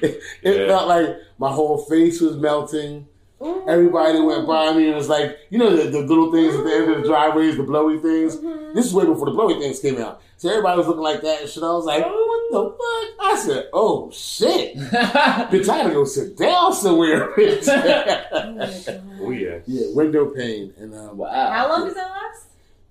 [0.02, 0.66] it, it Yeah.
[0.68, 3.08] felt like my whole face was melting.
[3.44, 3.64] Ooh.
[3.68, 6.70] Everybody went by me and was like, you know, the, the little things at the
[6.72, 8.36] end of the driveways, the blowy things.
[8.36, 8.74] Mhm.
[8.74, 10.20] This is way before the blowy things came out.
[10.36, 11.62] So everybody was looking like that and shit.
[11.62, 13.26] I was like, oh, what the fuck?
[13.26, 14.76] I said, oh, shit.
[14.76, 17.32] Bitch, I gotta go sit down somewhere.
[17.36, 17.68] bitch.
[17.68, 19.00] Oh.
[19.22, 19.58] Oh yeah.
[19.66, 20.72] yeah, window pane.
[20.78, 21.50] And um, wow.
[21.50, 22.46] How long does that last?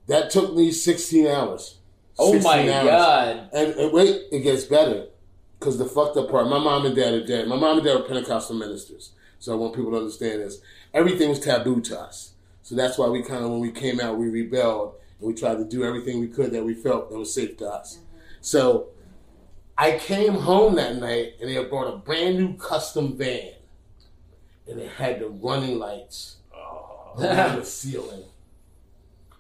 [0.08, 1.78] that took me 16 hours.
[2.20, 2.86] Oh 16 my hours.
[2.86, 3.50] god.
[3.54, 5.08] And, and wait, it gets better.
[5.60, 7.48] Because the fucked up part, my mom and dad are dead.
[7.48, 9.12] My mom and dad were Pentecostal ministers.
[9.42, 10.62] So I want people to understand this.
[10.94, 12.34] Everything was taboo to us.
[12.62, 14.94] So that's why we kind of, when we came out, we rebelled.
[15.20, 17.68] And we tried to do everything we could that we felt that was safe to
[17.68, 17.96] us.
[17.98, 18.06] Mm-hmm.
[18.42, 18.90] So
[19.78, 23.54] I came home that night and they had brought a brand new custom van.
[24.68, 27.14] And it had the running lights Oh.
[27.20, 28.24] around the ceiling.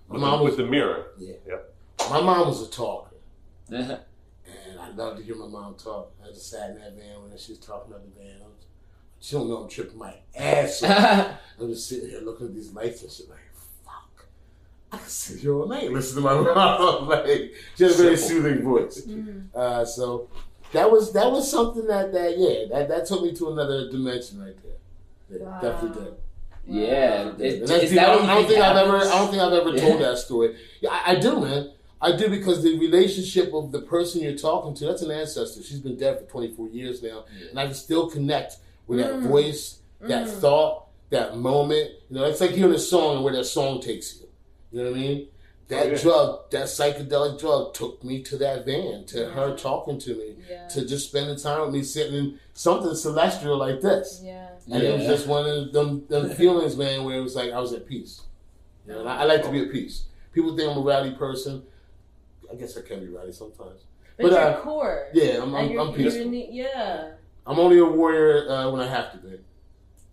[0.09, 1.05] My With, mom the, was with the mirror.
[1.19, 1.35] yeah.
[1.47, 1.73] Yep.
[2.09, 3.15] My mom was a talker.
[3.69, 6.11] And I love to hear my mom talk.
[6.23, 8.37] I just sat in that van when she was talking about the van.
[9.21, 11.31] I was, she don't know I'm tripping my ass off.
[11.59, 13.39] I'm just sitting here looking at these lights and shit like,
[13.85, 14.25] fuck.
[14.91, 17.07] I can sit here all night listen to my mom.
[17.07, 18.43] like, she has a very Simple.
[18.49, 19.01] soothing voice.
[19.07, 19.55] Mm.
[19.55, 20.29] Uh, so
[20.73, 24.41] that was that was something that, that yeah, that, that took me to another dimension
[24.41, 25.39] right there.
[25.39, 25.59] Yeah, Wow.
[25.61, 26.13] Definitely did.
[26.67, 27.27] Yeah.
[27.29, 28.97] And Is, that's that I don't, I don't think I've ever.
[28.97, 29.81] I don't think I've ever Yeah.
[29.81, 30.55] told that story.
[30.81, 31.71] Yeah, I, I do, man.
[32.01, 35.61] I do because the relationship of the person you're talking to, that's an ancestor.
[35.63, 37.25] She's been dead for 24 years now.
[37.49, 38.57] And I can still connect
[38.91, 39.27] with that Mm.
[39.27, 40.29] voice, that Mm.
[40.41, 41.91] thought, that moment.
[42.09, 44.27] You know, it's like hearing a song and where that song takes you.
[44.71, 45.27] You know what I mean?
[45.69, 45.97] That Oh, yeah.
[46.01, 50.67] drug, that psychedelic drug took me to that van, to her talking to me, Yeah.
[50.67, 54.19] to just spending time with me sitting in something celestial like this.
[54.21, 54.49] Yeah.
[54.69, 57.59] And it was just one of them, them feelings, man, where it was like I
[57.61, 58.19] was at peace.
[58.85, 60.03] You know, and I, I like to be at peace.
[60.33, 61.63] People think I'm a rowdy person.
[62.51, 63.79] I guess I can be rowdy sometimes.
[64.17, 65.07] But, But, you're uh, core.
[65.13, 66.21] Yeah, I'm, And I'm, you're, I'm peaceful.
[66.23, 67.11] in the- yeah.
[67.47, 69.37] I'm only a warrior uh, when I have to be.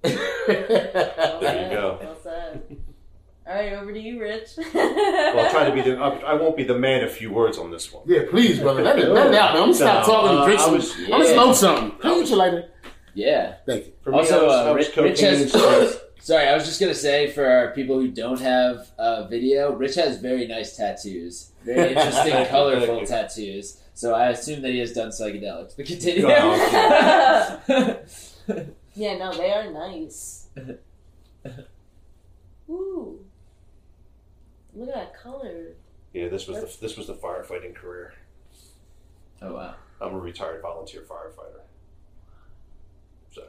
[0.48, 1.98] There you go.
[2.00, 2.62] Well said.
[3.46, 4.50] All right, over to you, Rich.
[4.74, 5.96] Well, I'll try to be the.
[5.98, 8.02] I I won't be the man of few words on this one.
[8.06, 8.82] yeah, please, brother.
[8.82, 9.62] Let it, let it out, man.
[9.62, 10.74] I'm gonna stop No, talking uh, and drink I some.
[10.74, 11.32] was- I'm gonna yeah.
[11.32, 11.98] smoke something.
[11.98, 12.68] Can you get your lighter?
[13.14, 13.54] Yeah.
[13.66, 13.92] Thank you.
[14.02, 15.98] For me, Also, I was, uh, I was Rich- Rich has- and stress.
[16.20, 19.94] Sorry, I was just gonna say for our people who don't have uh, video, Rich
[19.94, 23.06] has very nice tattoos, very interesting, colorful thank you.
[23.06, 23.78] tattoos.
[23.98, 25.76] So I assume that he has done psychedelics.
[25.76, 26.24] But continue.
[26.30, 27.58] Oh,
[28.94, 30.46] yeah, no, they are nice.
[32.70, 33.18] Ooh.
[34.72, 35.72] Look at that color.
[36.12, 38.14] Yeah, this was the this was the firefighting career.
[39.42, 39.74] oh wow.
[40.00, 41.62] I'm a retired volunteer firefighter.
[43.32, 43.42] So,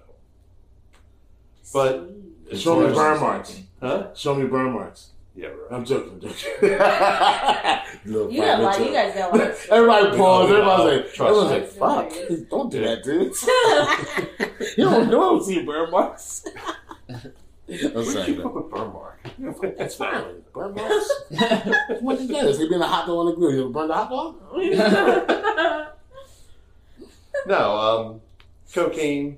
[1.71, 2.53] But- Sweet.
[2.53, 3.61] as Show me as- burn marks.
[3.79, 4.15] huh?
[4.15, 5.11] Show me burn marks.
[5.39, 5.71] Yeah, right.
[5.71, 6.13] I'm joking.
[6.13, 6.35] I'm joking.
[8.13, 8.75] Little You got a lot.
[8.75, 9.47] private You guys got a lot.
[9.47, 10.49] of- Everybody pause.
[10.49, 12.49] No, no, Everybody's like, trust everyone's like, fuck.
[12.49, 13.33] Don't do that, dude.
[14.77, 16.43] you don't, know don't see burn marks.
[17.09, 17.21] I'm
[17.93, 18.49] Where sorry, did you man.
[18.51, 19.19] put a burn mark?
[19.77, 20.23] That's fine.
[20.53, 21.09] Burn marks?
[22.01, 22.45] What you get?
[22.45, 23.51] It's like being a hot dog on the grill.
[23.53, 25.95] You ever burn the hot dog?
[27.45, 28.21] No, um,
[28.73, 29.37] cocaine,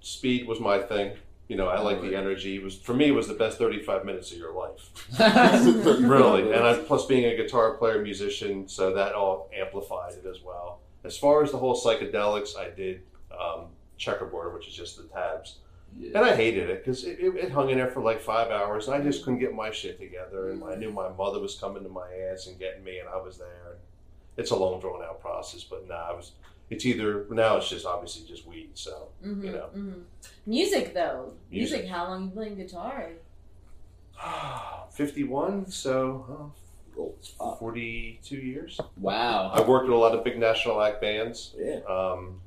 [0.00, 1.16] speed was my thing.
[1.48, 2.56] You know, I like the energy.
[2.56, 4.90] It was for me, it was the best 35 minutes of your life.
[6.00, 6.52] really.
[6.52, 10.80] And I, plus being a guitar player musician so that all amplified it as well.
[11.04, 13.66] As far as the whole psychedelics i did um,
[13.96, 15.58] checkerboard which is just the tabs.
[15.96, 18.88] And i hated it because it, it, it hung in there for like five hours
[18.88, 21.84] and i just couldn't get my shit together and i knew my mother was coming
[21.84, 23.76] to my ass and getting me and i was there.
[24.36, 26.32] It's a long drawn out process but nah, I was
[26.70, 29.68] it's either now it's just obviously just weed so Mhm, You know.
[29.74, 30.02] mhm.
[30.46, 31.32] Music though.
[31.50, 31.78] Music.
[31.80, 31.90] Music.
[31.90, 33.10] How long you playing guitar?
[34.90, 36.52] 51 so
[36.98, 39.50] Oh, uh, 42 years wow.
[39.54, 41.80] i've worked with a lot of big national act bands Yeah.
[41.88, 42.40] um,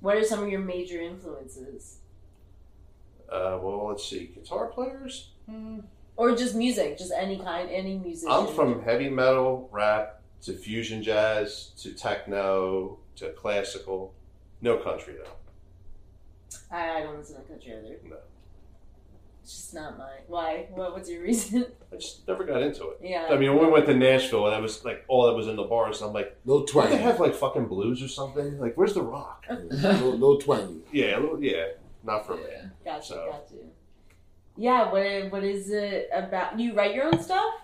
[0.00, 1.98] What are some of your major influences?
[3.30, 4.26] Uh, well, let's see.
[4.26, 5.30] Guitar players.
[6.16, 8.28] Or just music, just any kind, any music.
[8.30, 14.14] I'm from heavy metal, rap to fusion jazz to techno to classical.
[14.60, 15.30] No country though.
[16.70, 17.96] I, I don't listen to country either.
[18.08, 18.16] No.
[19.42, 20.20] It's just not mine.
[20.28, 20.66] Why?
[20.70, 21.66] What, what's your reason?
[21.92, 22.98] I just never got into it.
[23.02, 23.26] yeah.
[23.30, 25.56] I mean, when we went to Nashville and I was like all that was in
[25.56, 26.86] the bars, and I'm like, No twang.
[26.86, 26.96] twangy.
[26.96, 28.58] they have like fucking blues or something?
[28.60, 29.44] Like, where's the rock?
[29.50, 30.82] no, no twangy.
[30.92, 31.66] Yeah, little- yeah,
[32.04, 32.42] not for me.
[32.50, 32.66] Yeah.
[32.84, 33.64] Gotcha, So- gotcha.
[34.56, 36.60] Yeah, what what is it about?
[36.60, 37.54] You write your own stuff?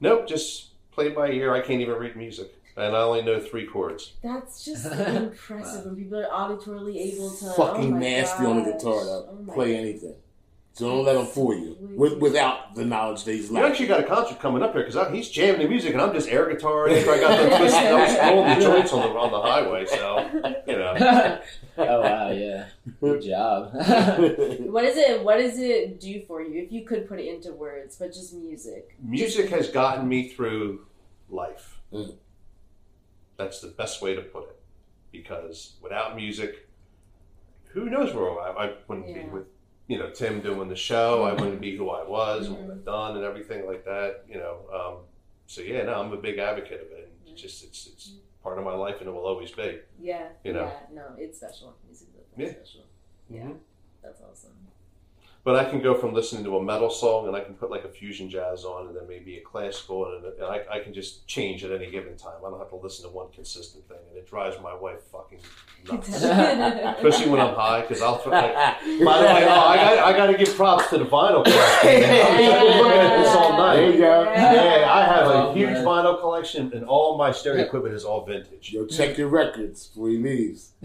[0.00, 1.52] Nope, just play by ear.
[1.54, 4.12] I can't even read music, and I only know three chords.
[4.22, 7.44] That's just impressive when people are auditorily able to.
[7.52, 8.72] Fucking oh my nasty on the gosh.
[8.80, 9.04] guitar.
[9.04, 9.28] Though.
[9.48, 9.80] Oh Play gosh.
[9.80, 10.14] anything.
[10.72, 13.64] So don't let them fool you with, without the knowledge that he's You like.
[13.72, 16.28] actually got a concert coming up here because he's jamming the music and I'm just
[16.28, 17.86] air guitar after I got done twisting.
[17.86, 21.40] I was rolling the joints on the on the highway, so you know.
[21.78, 22.66] oh wow, yeah.
[23.00, 23.72] Good job.
[24.70, 25.24] What is it?
[25.24, 26.62] What does it do for you?
[26.62, 28.96] If you could put it into words, but just music.
[29.02, 30.86] Music has gotten me through
[31.28, 31.78] life.
[31.92, 32.14] Mm.
[33.40, 34.56] That's the best way to put it.
[35.12, 36.68] Because without music,
[37.72, 39.46] who knows where I, I wouldn't be with
[39.88, 41.22] you know Tim doing the show.
[41.24, 44.24] I wouldn't be who I was and what I've done and everything like that.
[44.28, 44.94] You know, um,
[45.46, 47.10] so yeah, no, I'm a big advocate of it.
[47.24, 48.12] And it's just it's it's
[48.44, 49.78] part of my life and it will always be.
[49.98, 50.28] Yeah.
[50.44, 50.66] You know.
[50.92, 50.94] Yeah.
[50.94, 51.74] No, it's special.
[51.86, 52.50] Music is Yeah.
[52.52, 52.84] special.
[53.30, 53.40] Yeah.
[53.44, 53.56] Mhm.
[54.02, 54.52] That's awesome.
[55.42, 57.84] But I can go from listening to a metal song and I can put like
[57.84, 61.26] a fusion jazz on and then maybe a classical and, and I, I can just
[61.26, 62.34] change at any given time.
[62.46, 65.38] I don't have to listen to one consistent thing and it drives my wife fucking
[65.90, 66.08] nuts.
[66.22, 68.16] Especially when I'm high because I'll.
[68.26, 71.42] Like, by the way, oh, I got I got to give props to the vinyl
[71.42, 71.88] collection.
[71.88, 73.98] I've been looking at this all There you night.
[73.98, 74.22] go.
[74.34, 75.84] Yeah, I have a Oh, huge man.
[75.86, 78.72] vinyl collection and all my stereo equipment is all vintage.
[78.74, 80.72] Yo, check your records before he leaves.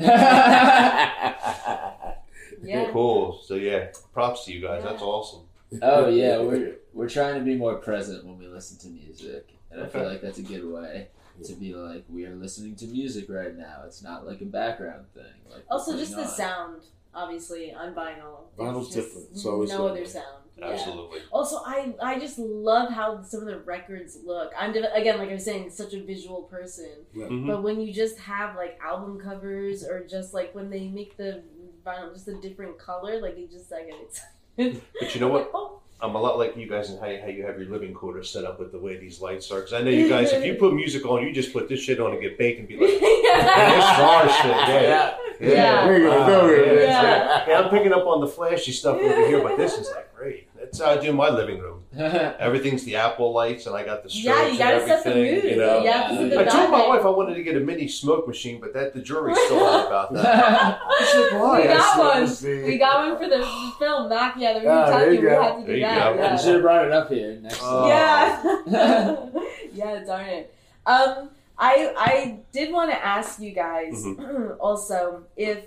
[2.64, 2.92] Yeah.
[2.92, 3.42] Cool.
[3.44, 4.84] So yeah, props to you guys.
[4.84, 5.42] That's awesome.
[5.82, 9.82] oh yeah, we're we're trying to be more present when we listen to music, and
[9.82, 11.08] I feel like that's a good way
[11.44, 13.84] to be like we are listening to music right now.
[13.86, 15.24] It's not like a background thing.
[15.52, 16.84] Like Also, just putting the sound,
[17.14, 18.46] obviously, on vinyl.
[18.58, 19.38] Vinyl's different.
[19.38, 19.92] So it's no good.
[19.92, 20.44] other sound.
[20.58, 20.68] Yeah.
[20.68, 21.20] Absolutely.
[21.34, 24.54] Also, I I just love how some of the records look.
[24.58, 26.92] I'm div- again, like I was saying, such a visual person.
[27.14, 27.48] Mhm.
[27.48, 31.44] But when you just have like album covers, or just like when they make the
[31.86, 34.82] vinyl just a different color, like it just I get excited.
[35.00, 35.52] But you know what?
[35.54, 37.94] Oh, I'm a lot like you guys in how you, how you have your living
[37.94, 39.58] quarters set up with the way these lights are.
[39.60, 42.00] Because I know you guys, if you put music on, you just put this shit
[42.00, 44.52] on and get baked and be like, and it's star shit.
[44.68, 45.18] Yeah.
[45.40, 45.86] Yeah.
[45.86, 46.20] There you go.
[46.20, 46.82] Wow, There you go.
[46.82, 47.46] Yeah.
[47.48, 50.50] Yeah, I'm picking up on the flashy stuff over here, but this is like great.
[50.66, 51.84] That's That's how I do my living room.
[51.98, 55.10] Everything's the Apple lights, and I got the strobes Yeah, you gotta and set the
[55.12, 55.36] everything.
[55.36, 55.44] mood.
[55.52, 57.56] You know, You have to set the I told my wife I wanted to get
[57.56, 60.80] a mini smoke machine, but that the jury's still out about that.
[61.00, 61.62] She's like, why?
[61.62, 62.28] We I got said, one.
[62.28, 62.64] See?
[62.64, 63.46] We got one for the
[63.80, 64.10] film.
[64.10, 65.16] Knock yeah, the Ah, there Kentucky.
[65.16, 65.42] you We go.
[65.42, 66.14] had to do There you that.
[66.16, 66.22] go.
[66.22, 66.32] Yeah.
[66.34, 67.88] You should have brought it up here next Oh.
[67.88, 69.26] Yeah.
[69.74, 70.54] yeah, darn it.
[70.86, 74.52] Um, I I did want to ask you guys Mm-hmm.
[74.60, 75.60] also if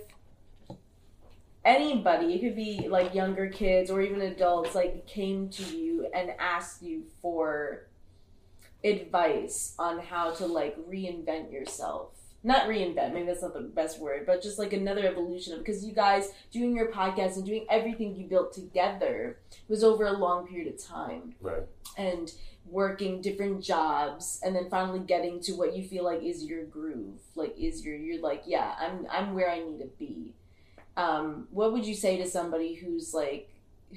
[1.68, 6.30] anybody, it could be like younger kids or even adults, like came to you and
[6.38, 7.86] asked you for
[8.84, 12.12] advice on how to like reinvent yourself.
[12.44, 15.84] Not reinvent, maybe that's not the best word, but just like another evolution of because
[15.84, 19.38] you guys doing your podcast and doing everything you built together
[19.68, 21.64] was over a long period of time Right.
[21.96, 22.32] and
[22.70, 27.18] working different jobs and then finally getting to what you feel like is your groove
[27.34, 30.34] like is your you're like yeah i'm i'm where i need to be
[30.98, 33.48] um what would you say to somebody who's like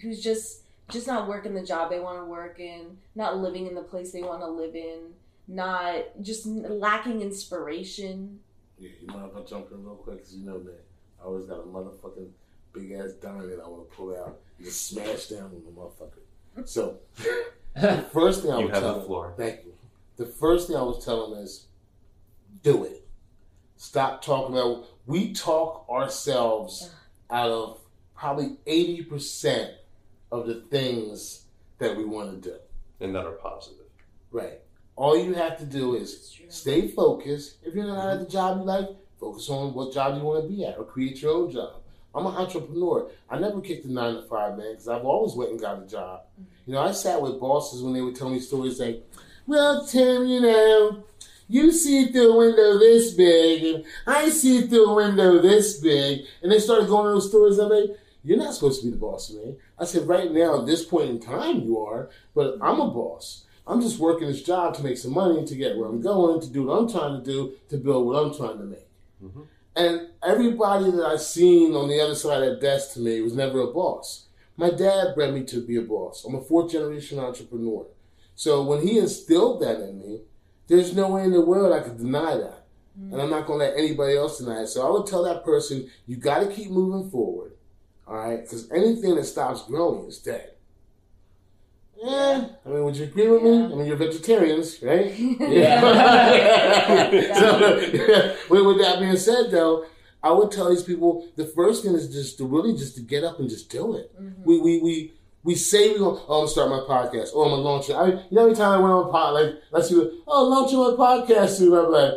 [0.02, 3.76] who's just just not working the job they want to work in not living in
[3.76, 5.00] the place they want to live in
[5.48, 8.40] not just lacking inspiration
[8.80, 10.18] Yeah, you mind if I jump in real quick?
[10.18, 10.76] Because you know, man,
[11.22, 12.30] I always got a motherfucking
[12.74, 16.68] big ass diamond I want to pull out and just smash down on the motherfucker.
[16.68, 16.98] So,
[17.76, 19.34] the first thing I You would have tell the them- floor.
[19.38, 19.74] Thank you.
[20.18, 21.66] The first thing I was telling them is
[22.64, 23.06] do it.
[23.78, 24.86] Stop talking about.
[25.06, 26.92] We talk ourselves
[27.30, 27.80] out of
[28.16, 29.74] probably 80%
[30.32, 31.46] of the things
[31.80, 32.58] that we want to do.
[33.00, 33.86] And that are positive.
[34.32, 34.60] Right.
[34.96, 37.58] All you have to do is stay focused.
[37.64, 38.90] If you're not at the job you like,
[39.20, 41.82] focus on what job you want to be at or create your own job.
[42.14, 43.10] I'm an entrepreneur.
[43.30, 45.88] I never kicked a nine to five man because I've always went and got a
[45.88, 46.22] job.
[46.34, 46.44] Mm-hmm.
[46.68, 49.08] You know, I sat with bosses when they would tell me stories like,
[49.48, 51.04] "Well, Tim, you know,
[51.52, 56.26] you see through a window this big, and I see through a window this big,"
[56.42, 57.60] and they started going to those stories.
[57.60, 60.60] I'm like, "You're not supposed to be the boss of me." I said, "Right now,
[60.60, 64.42] at this point in time, you are, but I'm a boss." I'm just working this
[64.42, 67.24] job to make some money to get where I'm going, to do what I'm trying
[67.24, 68.88] to do, to build what I'm trying to make.
[69.24, 69.44] Mhm.
[69.76, 73.34] And everybody that I've seen on the other side of that desk to me was
[73.34, 74.26] never a boss.
[74.58, 76.26] My dad bred me to be a boss.
[76.26, 77.86] I'm a fourth generation entrepreneur.
[78.36, 80.22] So when he instilled that in me,
[80.72, 82.64] there's no way in the world I could deny that.
[82.96, 84.68] And I'm not going to let anybody else deny it.
[84.68, 87.54] So I would tell that person, you got to keep moving forward.
[88.08, 88.42] All right?
[88.42, 90.52] Because anything that stops growing is dead.
[92.02, 92.48] Yeah.
[92.66, 93.64] I mean, would you agree with me?
[93.66, 95.14] I mean, you're vegetarians, right?
[95.20, 95.82] Yeah.
[97.36, 99.86] so, with, with that being said, though,
[100.24, 103.24] I would tell these people the first thing is just to really just to get
[103.24, 104.14] up and just do it.
[104.22, 104.44] Mm-hmm.
[104.44, 105.14] We we we
[105.44, 107.94] we say we going oh I'm gonna start my podcast, oh I'm gonna launch it.
[107.94, 110.48] I you know every time I went on a pod like let's see what oh
[110.48, 112.14] launching my podcast soon, I'm like,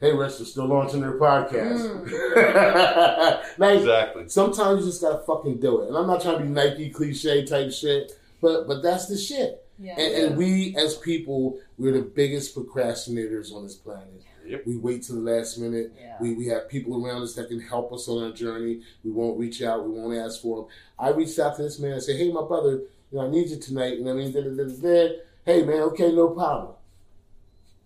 [0.00, 1.80] hey Rest, they're still launching their podcast.
[1.88, 3.60] Hmm.
[3.62, 4.28] like Exactly.
[4.28, 5.88] sometimes you just gotta fucking do it.
[5.88, 9.64] And I'm not trying to be Nike cliche type shit, but but that's the shit.
[9.78, 14.22] yeah And, and we, as people, we're the biggest procrastinators on this planet.
[14.48, 14.62] Yep.
[14.66, 15.92] We wait to the last minute.
[15.98, 16.16] Yeah.
[16.20, 18.82] We, we have people around us that can help us on our journey.
[19.04, 19.84] We won't reach out.
[19.86, 20.66] We won't ask for them.
[20.98, 22.70] I reached out to this man and said, "Hey, my brother,
[23.10, 24.32] you know, I need you tonight." You know what I mean?
[24.32, 25.14] Da, da, da, da, da.
[25.44, 25.82] Hey, man.
[25.82, 26.74] Okay, no problem.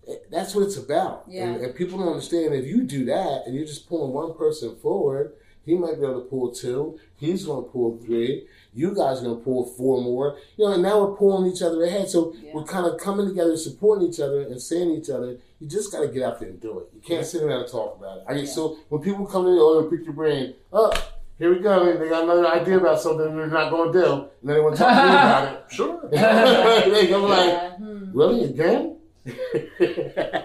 [0.08, 1.24] Eh, That's what it's about.
[1.28, 1.44] Yeah.
[1.44, 4.76] And, and people don't understand if you do that and you're just pulling one person
[4.76, 5.34] forward,
[5.64, 6.98] he might be able to pull two.
[7.16, 8.46] He's going to pull three.
[8.72, 10.38] You guys are going to pull four more.
[10.56, 12.08] You know, and now we're pulling each other ahead.
[12.08, 12.52] So Yeah.
[12.54, 15.92] we're kind of coming together, supporting each other, and saying to each other, you just
[15.92, 16.86] got to get out there and do it.
[16.94, 18.24] You can't sit around and talk about it.
[18.28, 18.50] I get Yeah.
[18.50, 20.54] so when people come in, oh, and pick your brain.
[20.72, 20.92] Oh,
[21.38, 21.96] here we go.
[21.98, 24.76] They got another idea about something they're not going to do, and then they want
[24.76, 25.64] to talk to me about it.
[25.70, 26.00] Sure.
[26.10, 27.76] They- I'm like, Yeah.
[27.76, 28.10] Hmm.
[28.18, 28.96] really again?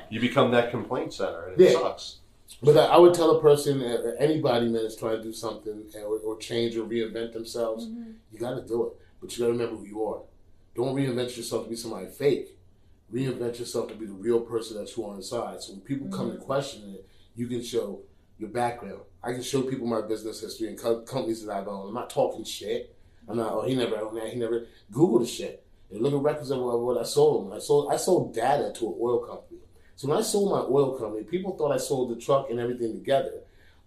[0.10, 1.68] You become that complaint center, and Yeah.
[1.70, 2.18] it sucks.
[2.62, 5.84] But I, I would tell a person, uh, anybody man is trying to do something
[5.96, 8.12] uh, or, or change or reinvent themselves, Mm-hmm.
[8.32, 8.94] you got to do it.
[9.22, 10.22] But you got to remember who you are.
[10.76, 12.50] Don't reinvent yourself to be somebody fake.
[13.14, 15.62] Reinvent yourself to be the real person that you are inside.
[15.62, 18.02] So when people come to question it, you can show
[18.38, 19.02] your background.
[19.24, 21.90] I can show people my business history and co- companies that I've owned.
[21.90, 22.96] I'm not talking shit.
[23.28, 23.54] I'm not.
[23.54, 24.28] Oh, he never owned that.
[24.30, 24.68] He never.
[24.92, 25.64] Google the shit.
[25.92, 27.54] And look at records of what, what I sold.
[27.54, 27.92] I sold.
[27.92, 29.62] I sold data to an oil company.
[29.96, 32.94] So when I sold my oil company, people thought I sold the truck and everything
[32.94, 33.42] together.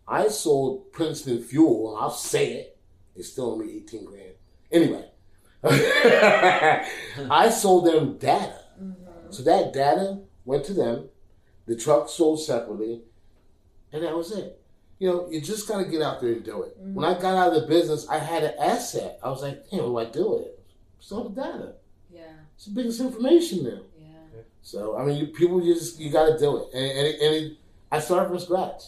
[0.07, 2.79] I sold Princeton Fuel, and I'll say it.
[3.15, 4.33] They still owe me 18 grand.
[4.73, 5.05] Anyway,
[5.65, 8.61] I sold them data.
[8.83, 9.31] Mm-hmm.
[9.31, 11.09] So that data went to them.
[11.67, 13.03] The truck sold separately,
[13.93, 14.63] and that was it.
[14.99, 16.77] You know, you just got to get out there and do it.
[16.79, 19.19] When I got out of the business, I had an asset.
[19.23, 20.65] I was like, damn, what do I do with it?
[20.99, 21.75] Sell the data.
[22.11, 22.23] Yeah.
[22.57, 23.81] It's the biggest information now.
[24.69, 27.21] So I mean, you, people you just you got to do it, and and, it,
[27.23, 27.53] and it,
[27.91, 28.83] I started from scratch.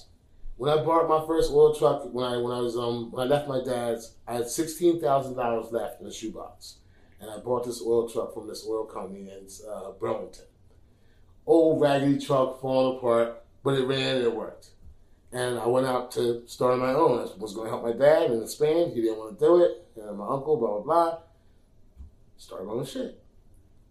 [0.59, 3.31] When I bought my first oil truck, when I when I was um when I
[3.31, 6.81] left my dad's, I had sixteen thousand dollars left in the shoebox,
[7.19, 10.45] and I bought this oil truck from this oil company in uh, Burlington.
[11.47, 14.69] Old raggedy truck, falling apart, but it ran and it worked.
[15.33, 17.21] And I went out to start on my own.
[17.21, 18.93] I was going to help my dad and expand.
[18.93, 19.87] He didn't want to do it.
[19.97, 21.19] And my uncle, blah blah blah.
[22.37, 23.20] Started on the shit.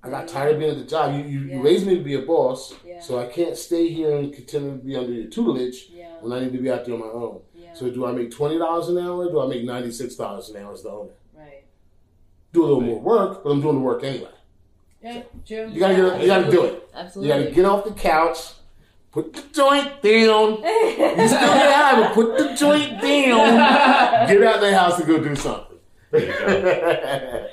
[0.03, 1.13] I got tired of being at the job.
[1.13, 1.55] You, you, Yeah.
[1.57, 3.01] you raised me to be a boss, Yeah.
[3.01, 6.07] so I can't stay here and continue to be under your tutelage Yeah.
[6.21, 7.41] when I need to be out there on my own.
[7.53, 7.73] Yeah.
[7.73, 9.25] So do I make twenty dollars an hour?
[9.25, 11.09] Or do I make ninety six dollars an hour as the owner?
[11.37, 11.63] right.
[12.53, 14.29] Do a little more work, but I'm doing the work anyway.
[15.03, 15.23] Yeah.
[15.45, 15.67] True.
[15.69, 16.89] You gotta get, you gotta do it.
[16.93, 17.33] Absolutely.
[17.35, 18.37] You gotta get off the couch,
[19.11, 20.63] put the joint down.
[21.19, 24.27] You still get high, but put the joint down.
[24.29, 25.77] Get out the house and go do something.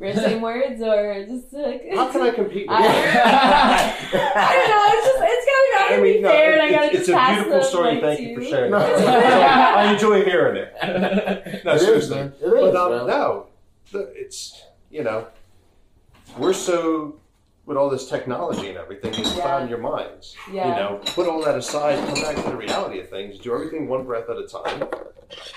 [0.00, 1.82] We're saying words or just like.
[1.94, 4.32] How can I compete with I, that?
[4.34, 4.86] I don't know.
[4.96, 6.96] It's just it's gotta, gotta I mean, be no, fair, and I it's, gotta it's
[6.96, 7.92] just a pass beautiful the story.
[7.94, 8.70] mic Thank to you for sharing.
[8.70, 8.78] No.
[8.78, 10.74] I enjoy hearing it.
[11.64, 12.16] No, It is, seriously.
[12.16, 12.32] man.
[12.40, 13.46] It is, But um, no,
[13.92, 15.26] it's you know,
[16.38, 17.16] we're so
[17.66, 19.42] with all this technology and everything, it's Yeah.
[19.42, 20.34] clouding your minds.
[20.50, 20.68] Yeah.
[20.68, 23.38] You know, put all that aside, come back to the reality of things.
[23.38, 24.88] Do everything one breath at a time,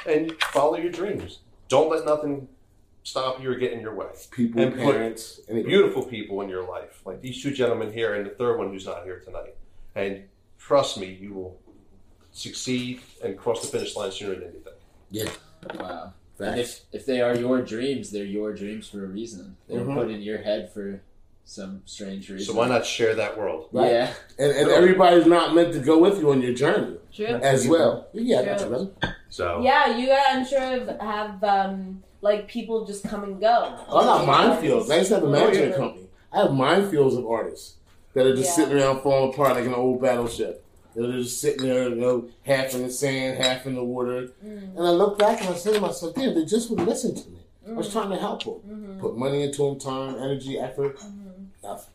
[0.06, 1.40] and follow your dreams.
[1.70, 2.48] Don't let nothing
[3.04, 4.08] stop you or get in your way.
[4.32, 5.70] People, And parents, anybody.
[5.70, 8.86] Beautiful people in your life, like these two gentlemen here, and the third one who's
[8.86, 9.56] not here tonight.
[9.96, 10.24] And
[10.58, 11.60] trust me, you will
[12.32, 14.76] succeed and cross the finish line sooner than you think.
[15.12, 15.30] Yeah.
[15.80, 16.14] Wow.
[16.40, 19.56] And if, if they are your dreams, they're your dreams for a reason.
[19.70, 19.94] They were Mhm.
[19.96, 21.02] put in your head for
[21.46, 22.54] some strange reason.
[22.54, 23.70] So why not share that world?
[23.72, 23.92] Right.
[23.92, 24.14] Yeah.
[24.40, 27.26] And, and everybody's not meant to go with you on your journey True.
[27.28, 28.08] as well.
[28.14, 28.70] Yeah, I got you, True.
[28.70, 29.16] brother.
[29.30, 33.78] So Yeah, you gotta, I'm sure have, have um like people just come and go.
[33.90, 34.90] Oh, not minefields.
[34.90, 35.78] I used to have a management Yeah.
[35.78, 36.08] company.
[36.32, 37.76] I have minefields of artists
[38.14, 38.66] that are just Yeah.
[38.66, 40.64] sitting around falling apart like an old battleship.
[40.96, 44.30] They're just sitting there, you know, half in the sand, half in the water.
[44.46, 47.14] Mm, And I look back and I say to myself, damn, they just would listen
[47.16, 47.40] to me.
[47.68, 48.54] I was mm, trying to help them.
[48.68, 50.98] mhm, Put money into them, time, energy, effort.
[51.00, 51.48] mhm.
[51.64, 51.90] Nothing.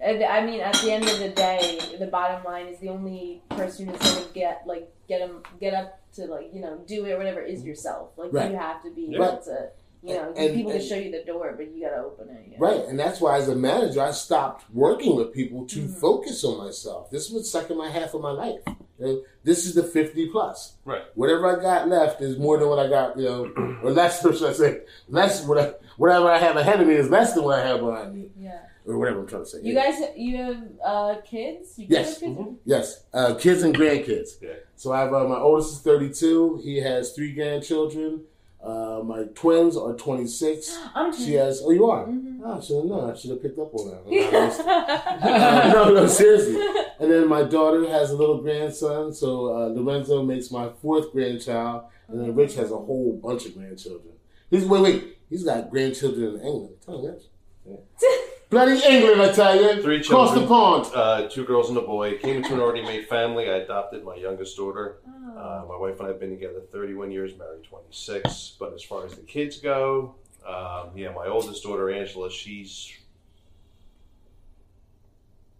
[0.00, 3.42] And, I mean, at the end of the day, the bottom line is the only
[3.50, 7.12] person who's gonna get like get them get up to like you know do it
[7.12, 8.10] or whatever is yourself.
[8.16, 8.50] Like Right.
[8.50, 9.16] you have to be Yeah.
[9.28, 9.68] able to
[10.02, 12.46] you know And- people and- can show you the door, but you gotta open it.
[12.52, 12.56] yeah.
[12.60, 12.84] Right.
[12.86, 15.90] And that's why, as a manager, I stopped working with people to Mhm.
[16.00, 17.10] focus on myself.
[17.10, 18.60] This was second my half of my life.
[19.00, 20.74] You this is the 50 plus.
[20.84, 21.02] Right.
[21.14, 24.32] Whatever I got left is more than what I got, you know, or less, or
[24.36, 27.58] should I say, less, whatever, whatever I have ahead of me is less than what
[27.60, 28.58] I have behind me, Yeah.
[28.88, 29.58] Or whatever I'm trying to say.
[29.62, 31.78] You guys, you have uh, kids?
[31.78, 32.20] You Yes.
[32.20, 32.38] have kids?
[32.38, 32.56] Mhm.
[32.64, 33.04] Yes.
[33.12, 34.40] Uh, kids and grandkids.
[34.40, 34.54] Yeah.
[34.76, 36.60] So I have uh, my oldest is 32.
[36.64, 38.22] He has three grandchildren.
[38.62, 40.76] Uh, my twins are 26.
[40.94, 42.06] I'm She has, oh, you are?
[42.06, 42.40] Mhm.
[42.44, 43.10] Oh, I should have known.
[43.10, 44.02] I should have picked up on that.
[45.20, 46.56] Uh, no, no, seriously.
[47.00, 51.84] And then my daughter has a little grandson, so uh, Lorenzo makes my fourth grandchild,
[52.08, 54.14] and then Rich has a whole bunch of grandchildren.
[54.50, 56.74] He's wait, wait, he's got grandchildren in England.
[56.84, 57.22] Tell you that.
[57.66, 58.08] Yeah.
[58.50, 59.82] Bloody England, I tell you.
[59.82, 60.86] Three Across the pond.
[60.94, 62.16] uh, two girls and a boy.
[62.18, 63.50] Came into an already made family.
[63.50, 64.98] I adopted my youngest daughter.
[65.36, 68.56] Uh, my wife and I have been together 31 years, married 26.
[68.58, 70.14] But as far as the kids go,
[70.46, 72.90] um, yeah, my oldest daughter Angela, she's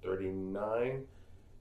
[0.02, 1.04] 39,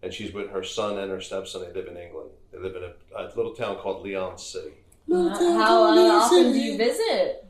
[0.04, 1.62] and she's with her son and her stepson.
[1.62, 2.30] They live in England.
[2.54, 4.72] They live in a, a little town called Leigh-on-Sea.
[5.12, 7.47] Uh, how uh, often do you visit?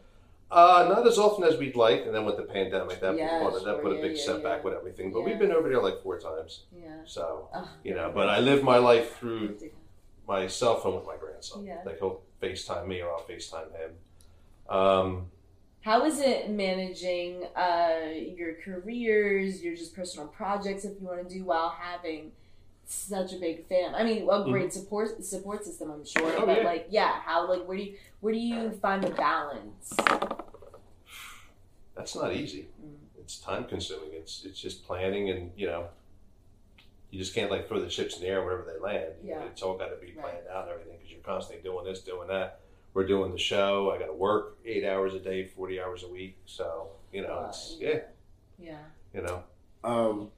[0.49, 3.53] Uh, not as often as we'd like, and then with the pandemic, that Yeah, put,
[3.55, 4.63] that sure, put a yeah, big yeah, setback yeah.
[4.63, 5.11] with everything.
[5.11, 5.25] But Yeah.
[5.25, 7.01] we've been over there like four times, Yeah.
[7.05, 8.11] so Oh, you know.
[8.13, 9.57] But I live my life through
[10.25, 11.65] my cell phone with my grandson.
[11.65, 11.81] Yeah.
[11.85, 13.91] Like he'll FaceTime me or I'll FaceTime him.
[14.69, 15.31] Um,
[15.81, 21.33] How is it managing uh, your careers, your just personal projects, if you want to
[21.37, 22.31] do, while having
[22.87, 23.93] such a big fan?
[23.95, 26.41] I mean, a great support support system, I'm sure, Mm-hmm.
[26.43, 26.63] Oh, but yeah.
[26.63, 29.93] like, yeah, how like where do you where do you find the balance?
[31.95, 32.67] that's not easy.
[32.83, 32.93] Mm.
[33.19, 34.09] It's time consuming.
[34.13, 35.87] It's it's just planning and you know.
[37.09, 39.13] You just can't like throw the chips in the air wherever they land.
[39.23, 39.41] Yeah.
[39.43, 40.19] It's all got to be Right.
[40.21, 42.59] planned out and everything because you're constantly doing this, doing that.
[42.93, 43.91] We're doing the show.
[43.91, 46.37] I got to work eight hours a day, forty hours a week.
[46.45, 47.99] So you know, it's Uh, yeah,
[48.59, 48.77] Yeah.
[49.13, 49.43] you know.
[49.85, 50.31] Um,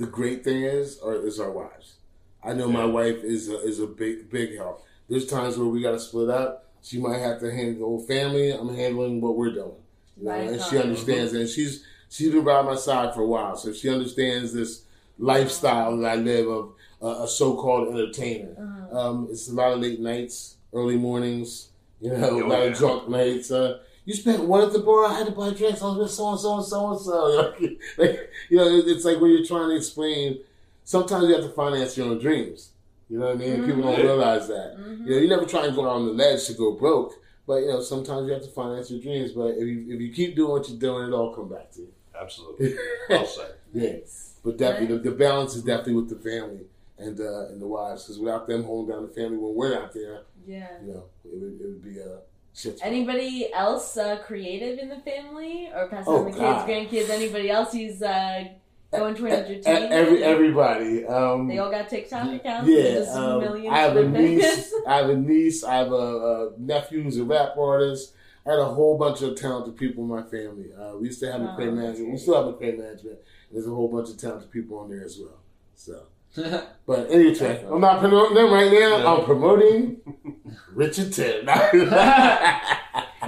[0.00, 1.96] the great thing is, or is our wives.
[2.42, 4.84] I know my wife is a, is a big big help.
[5.08, 6.66] There's times where we got to split up.
[6.82, 8.50] She might have to handle the whole family.
[8.50, 9.72] I'm handling what we're doing.
[10.16, 10.82] You know, and she huh.
[10.84, 11.40] understands it.
[11.42, 14.84] And she's she's been by my side for a while, so she understands this
[15.18, 16.72] lifestyle that I live of
[17.02, 18.54] uh, a so-called entertainer.
[18.58, 18.98] Uh-huh.
[18.98, 21.68] Um, it's a lot of late nights, early mornings.
[22.00, 22.70] You know, Oh, a lot yeah.
[22.70, 23.50] of drunk nights.
[23.50, 25.06] Uh, you spent one at the bar.
[25.06, 25.82] I had to buy drinks.
[25.82, 27.54] I was with so and so and so and so.
[27.98, 30.40] Like, you know, it's like when you're trying to explain.
[30.84, 32.70] Sometimes you have to finance your own dreams.
[33.08, 33.64] You know what I mean?
[33.64, 34.02] People don't Mhm.
[34.02, 34.76] realize that.
[34.76, 35.06] Mhm.
[35.06, 37.14] You know, you never try and go out on the ledge to go broke,
[37.46, 39.32] But you know, sometimes you have to finance your dreams.
[39.32, 41.80] But if you if you keep doing what you're doing, it all come back to
[41.82, 41.92] you.
[42.18, 42.76] Absolutely.
[43.08, 43.54] Well said.
[43.72, 43.92] Yeah.
[43.92, 44.34] Nice.
[44.44, 46.64] But definitely, the, the balance is definitely with the family
[46.98, 48.04] and uh, and the wives.
[48.04, 50.68] Because without them holding down the family when we're not there, Yeah.
[50.84, 52.18] you know, it would, it would be a
[52.54, 52.78] shit.
[52.78, 52.84] show.
[52.84, 56.66] Anybody else uh, creative in the family, or passing Oh, on the God.
[56.66, 57.10] kids, grandkids?
[57.10, 58.44] Anybody else who's uh,
[58.92, 59.62] going towards your team?
[59.90, 61.04] Every everybody.
[61.06, 62.68] Um, They all got TikTok accounts.
[62.68, 64.72] yeah, um, I have a niece.
[64.86, 65.64] I have a niece.
[65.64, 68.14] I have a, a nephew who's a rap artist.
[68.46, 70.72] I had a whole bunch of talented people in my family.
[70.72, 72.12] Uh, we used to have a Oh, crane that's management.
[72.12, 73.18] We still have a crane management.
[73.52, 75.38] There's a whole bunch of talented people on there as well.
[75.74, 76.04] So,
[76.86, 78.98] but anyway, I'm not promoting them right now.
[78.98, 79.16] No.
[79.18, 80.00] I'm promoting
[80.74, 81.46] Richard Tim.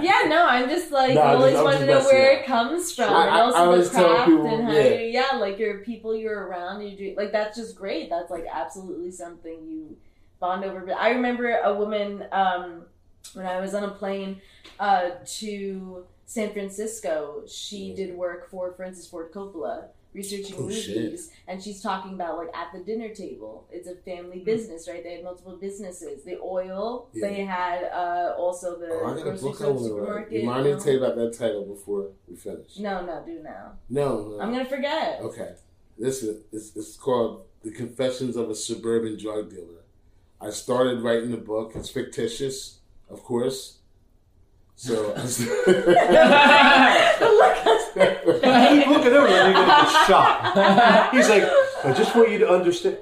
[0.01, 3.13] Yeah, no, I'm just like No, I'm always want to know where it comes from,
[3.13, 4.89] I- and I- I also always the craft people, and how yeah.
[4.95, 8.09] you, yeah, like your people you're around, you do like that's just great.
[8.09, 9.95] That's like absolutely something you
[10.39, 10.81] bond over.
[10.81, 12.85] But I remember a woman um,
[13.33, 14.41] when I was on a plane
[14.79, 17.43] uh, to San Francisco.
[17.47, 19.85] She did work for Francis Ford Coppola.
[20.13, 20.95] Researching Oh, shit.
[20.95, 23.67] movies, and she's talking about like at the dinner table.
[23.71, 25.03] It's a family business, right?
[25.03, 26.23] They had multiple businesses.
[26.23, 27.27] The oil, Yeah.
[27.27, 30.33] they had uh, also the Oh, I got a grocery book I store, supermarket.
[30.33, 30.79] You to know?
[30.79, 32.77] tell you about that title before we finish.
[32.77, 33.71] No, no, do now.
[33.89, 34.39] No, no.
[34.39, 35.19] I'm gonna forget.
[35.21, 35.55] Okay.
[35.97, 39.81] This is it's, it's called The Confessions of a Suburban Drug Dealer.
[40.39, 41.71] I started writing the book.
[41.75, 43.77] It's fictitious, of course.
[44.75, 45.13] So
[48.25, 51.11] He's looking over and he gets shot.
[51.13, 51.43] He's like,
[51.83, 52.97] I just want you to understand.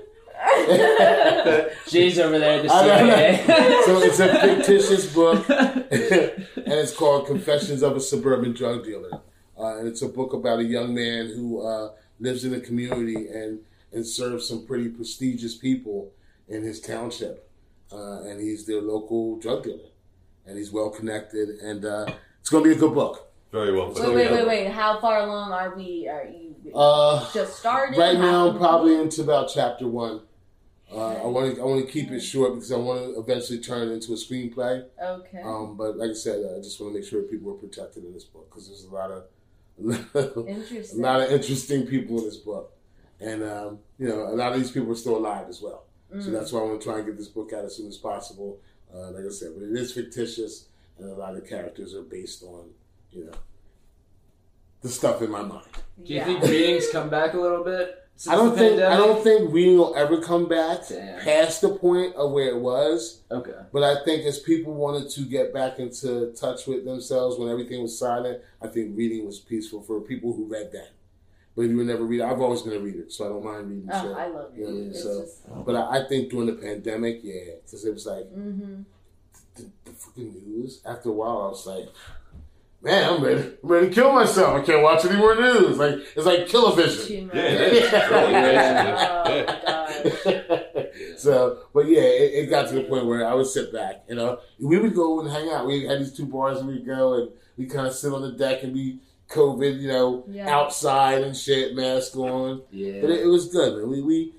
[1.88, 3.82] Jay's over there at the I don't know.
[3.86, 9.22] So it's a fictitious book, and it's called Confessions of a Suburban Drug Dealer.
[9.58, 13.28] Uh, and it's a book about a young man who uh, lives in a community
[13.28, 13.60] and
[13.92, 16.12] and serves some pretty prestigious people
[16.48, 17.48] in his township.
[17.92, 19.90] Uh, and he's their local drug dealer,
[20.46, 22.06] and he's well connected, and uh,
[22.40, 23.31] it's going to be a good book.
[23.52, 23.92] Very well.
[23.94, 24.68] wait, wait, wait, wait.
[24.70, 26.08] How far along are we?
[26.08, 27.98] Are you Uh, just started?
[27.98, 30.22] right now, How- I'm probably into about chapter one.
[30.94, 33.60] Uh, I want to I want to keep it short because I want to eventually
[33.60, 34.86] turn it into a screenplay.
[35.02, 35.42] Okay.
[35.42, 38.14] Um, but like I said, I just want to make sure people are protected in
[38.14, 39.24] this book because there's a lot of
[40.16, 41.02] a Interesting.
[41.02, 42.74] lot of interesting people in this book,
[43.22, 45.84] and um, you know a lot of these people are still alive as well.
[46.12, 46.34] So Mm.
[46.34, 48.60] that's why I want to try and get this book out as soon as possible.
[48.94, 50.66] Uh, like I said, but it is fictitious,
[51.00, 52.66] and a lot of characters are based on
[53.12, 53.32] you know
[54.82, 55.66] the stuff in my mind.
[56.04, 56.26] Do you yeah.
[56.26, 57.98] think readings come back a little bit?
[58.16, 61.20] Since I don't the think I don't think reading will ever come back Damn.
[61.22, 63.22] past the point of where it was.
[63.32, 63.54] Okay.
[63.72, 67.82] But I think as people wanted to get back into touch with themselves when everything
[67.82, 70.90] was silent, I think reading was peaceful for people who read that.
[71.56, 73.70] But if you were never read, I've always been a reader, so I don't mind
[73.70, 74.18] reading Oh, shit.
[74.18, 74.94] I love You know what I mean?
[74.94, 75.66] So, just.
[75.66, 78.82] but I, I think during the pandemic, yeah, because it was like hmm
[79.56, 80.82] the, the fucking news.
[80.86, 81.90] After a while, I was like,
[82.82, 84.62] man, I'm ready, I'm ready to kill myself.
[84.62, 85.78] I can't watch any more news.
[85.78, 87.06] Like it's like kill-o-vision.
[87.08, 87.30] Too.
[87.34, 87.92] Yeah, it is.
[87.92, 91.18] Really Oh my gosh.
[91.18, 94.04] so, but yeah, it, it got to the point where I would sit back.
[94.10, 95.66] You know, we would go and hang out.
[95.68, 98.32] We had these two bars, and we'd go and we kind of sit on the
[98.32, 100.50] deck and be COVID, you know, Yeah.
[100.54, 102.64] outside and shit, mask on.
[102.72, 103.02] Yeah.
[103.02, 103.90] But it, it was good, man.
[103.90, 104.34] We we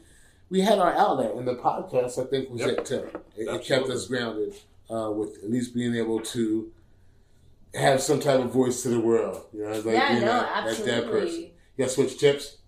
[0.50, 2.70] we had our outlet, and the podcast I think was Yep.
[2.70, 3.08] it too.
[3.36, 4.54] It, it kept us grounded
[4.90, 6.70] uh, with at least being able to
[7.74, 9.46] have some type of voice to the world.
[9.52, 11.40] You know, like yeah, being no, that, that dead person.
[11.76, 12.58] You got switch chips?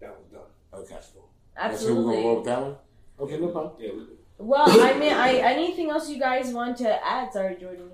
[0.00, 0.80] That was done.
[0.80, 1.28] Okay, cool.
[1.56, 2.76] That's we're gonna roll with that one.
[3.20, 3.74] Okay, no problem.
[3.78, 4.02] Yeah, we,
[4.38, 7.32] Well, I mean, I anything else you guys want to add?
[7.32, 7.90] Sorry, Jordan.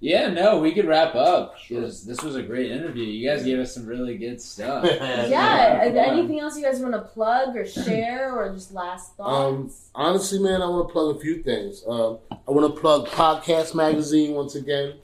[0.00, 1.56] Yeah, no, we could wrap up.
[1.68, 3.02] This, this was a great interview.
[3.02, 4.84] You guys gave us some really good stuff.
[5.28, 5.80] Yeah.
[5.82, 9.90] anything else you guys want to plug or share or just last Um, thoughts?
[9.96, 11.82] honestly, man, I want to plug a few things.
[11.86, 14.94] Um, I want to plug Podcast Magazine once again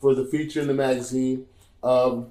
[0.00, 1.46] for the feature in the magazine.
[1.82, 2.28] Um,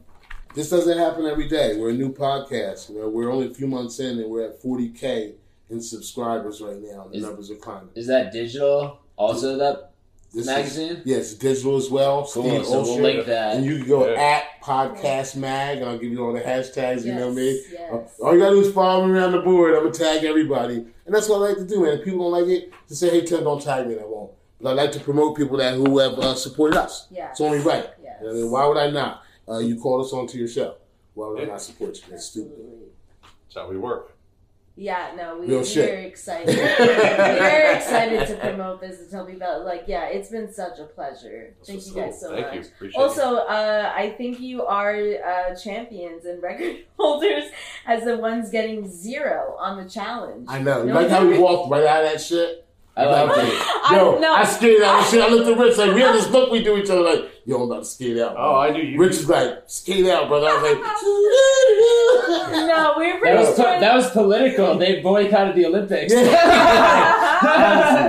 [0.54, 1.78] this doesn't happen every day.
[1.78, 2.90] We're a new podcast.
[2.90, 5.34] You know, we're only a few months in, and we're at 40k
[5.70, 7.08] in subscribers right now.
[7.12, 7.90] The Is- numbers are climbing.
[7.96, 9.00] Is that digital?
[9.18, 9.92] Also, that
[10.34, 11.02] This is- magazine?
[11.06, 12.28] yes, digital as well.
[12.32, 12.44] Cool.
[12.44, 13.56] Steve So we'll link that.
[13.58, 14.20] And you can go Yeah.
[14.22, 17.04] at Podcast Mag, and I'll give you all the hashtags.
[17.06, 17.62] You know me.
[17.72, 17.92] Yes.
[17.92, 19.74] Uh, All you gotta do is follow me around the board.
[19.76, 21.82] I'm gonna tag everybody, and that's what I like to do.
[21.82, 24.06] Man, if people don't like it, just say, "Hey, Tim, don't tag me," and I
[24.06, 24.32] won't.
[24.62, 27.08] But I like to promote people that who have uh, supported us.
[27.12, 27.32] Yeah.
[27.32, 27.90] It's only right.
[28.02, 28.22] Yes.
[28.22, 29.24] I mean, why would I not?
[29.48, 30.76] Uh, you called us onto your show.
[31.14, 32.04] Why would I not support you?
[32.10, 32.52] That's stupid.
[32.52, 32.88] Absolutely.
[33.22, 34.12] That's how we work.
[34.78, 36.06] Yeah, no, we, we are shit.
[36.06, 36.48] excited.
[36.58, 40.84] we're excited to promote this and tell people about like, yeah, it's been such a
[40.84, 41.54] pleasure.
[41.66, 42.36] Thank you was guys so cool.
[42.36, 42.56] Thank much.
[42.56, 42.72] you.
[42.76, 47.46] Appreciate Also, uh, I think you are uh, champions and record holders
[47.86, 50.48] as the ones getting zero on the challenge.
[50.50, 50.80] I know.
[50.82, 52.65] You No, like how we walked right out of that shit?
[52.98, 53.54] I like Love it.
[53.54, 54.34] I Yo, know.
[54.34, 55.22] I skated out and shit.
[55.22, 57.58] I looked at Rich like we had this look we do each other like, yo,
[57.58, 58.36] I'm about to skate out.
[58.38, 58.98] Oh, I knew you.
[58.98, 60.48] Rich is like, skate out, brother.
[60.48, 60.80] I was like,
[62.68, 64.78] no, we're That was po- that was political.
[64.78, 66.14] They boycotted the Olympics.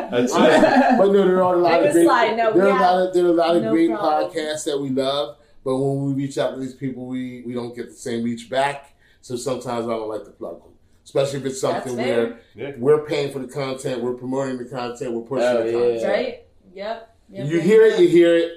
[0.07, 0.99] That's it.
[0.99, 2.07] but no, there are a lot of great.
[2.07, 3.91] like, no, there are we a lot of there are a lot of no great
[3.91, 4.31] problem.
[4.31, 7.75] podcasts that we love, but when we reach out to these people, we we don't
[7.75, 8.93] get the same reach back.
[9.21, 10.73] So sometimes I don't like to plug them,
[11.07, 12.73] especially if it's something where Yeah.
[12.79, 15.79] we're paying for the content, we're promoting the content, we're pushing Oh, the yeah.
[15.79, 16.05] content.
[16.13, 16.43] right?
[16.75, 17.17] Yep.
[17.31, 18.51] yep You hear it, you hear it.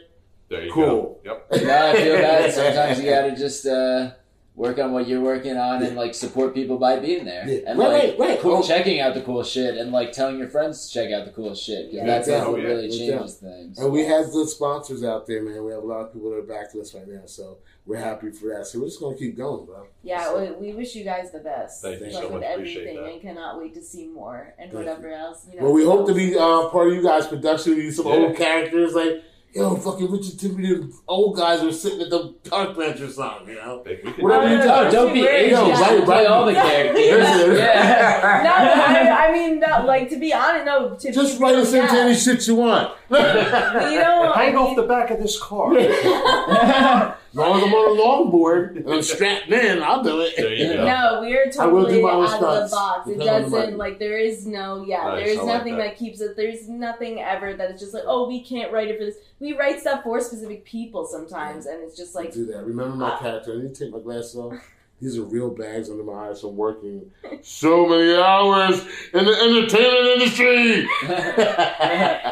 [0.49, 0.73] There you go.
[0.73, 1.19] Cool.
[1.23, 1.37] go.
[1.51, 1.63] Yep.
[1.63, 2.51] no, I feel bad.
[2.53, 4.11] Sometimes you gotta just uh,
[4.59, 7.59] work on what you're working on and like support people by being there Yeah.
[7.67, 8.39] and Right, like right, right.
[8.41, 8.61] cool, Oh.
[8.61, 11.55] checking out the cool shit and like telling your friends to check out the cool
[11.55, 12.05] shit because Yeah.
[12.05, 12.47] that's like, Yeah.
[12.49, 12.67] what Oh, yeah.
[12.67, 12.97] really Yeah.
[13.17, 13.79] changes things.
[13.79, 15.63] And we have good sponsors out there, man.
[15.63, 17.95] We have a lot of people that are back to us right now, so we're
[18.09, 18.67] happy for that.
[18.67, 19.87] So we're just gonna keep going, bro.
[20.03, 21.81] Yeah, we, we wish you guys the best.
[21.81, 22.43] Thank you so with much.
[22.43, 23.11] Everything, that.
[23.13, 25.45] and cannot wait to see more and Thank whatever else.
[25.49, 25.63] You know.
[25.67, 27.77] Well, we hope to be uh, part of you guys' production.
[27.77, 28.13] We need some Yeah.
[28.15, 29.23] old characters like,
[29.53, 33.49] yo, fucking Richard Tiffany, the old guys are sitting at the park bench or something,
[33.49, 33.81] you know?
[33.85, 34.65] Hey, we can- Whatever you do.
[34.65, 35.35] no, Oh, don't be weird.
[35.35, 35.57] Asian.
[35.59, 36.27] Yo, Just right, right.
[36.27, 36.99] all the characters.
[37.59, 38.41] Yeah.
[38.43, 40.95] No, I, I mean, no, like to be honest, no.
[40.95, 42.01] To Just be write real, us into yeah.
[42.01, 42.91] any shit you want.
[43.09, 45.73] You know, Hang I off the back of this car.
[47.29, 50.35] As long as I'm on a longboard and I'm strapped in, I'll do it.
[50.35, 50.85] There you go.
[50.85, 53.07] No, we're I will do totally out of the box.
[53.07, 53.61] It Depending on the money.
[53.61, 55.03] doesn't like there is no yeah.
[55.03, 55.83] Nice, there is I like nothing that.
[55.83, 55.97] that.
[55.97, 56.35] keeps it.
[56.35, 59.15] There's nothing ever that is just like oh we can't write it for this.
[59.39, 62.65] We write stuff for specific people sometimes, and it's just like do that.
[62.65, 63.53] Remember my character.
[63.53, 64.53] I need to take my glasses off.
[65.01, 67.09] These are real bags under my eyes from working
[67.41, 68.81] so many hours
[69.13, 70.87] in the entertainment industry.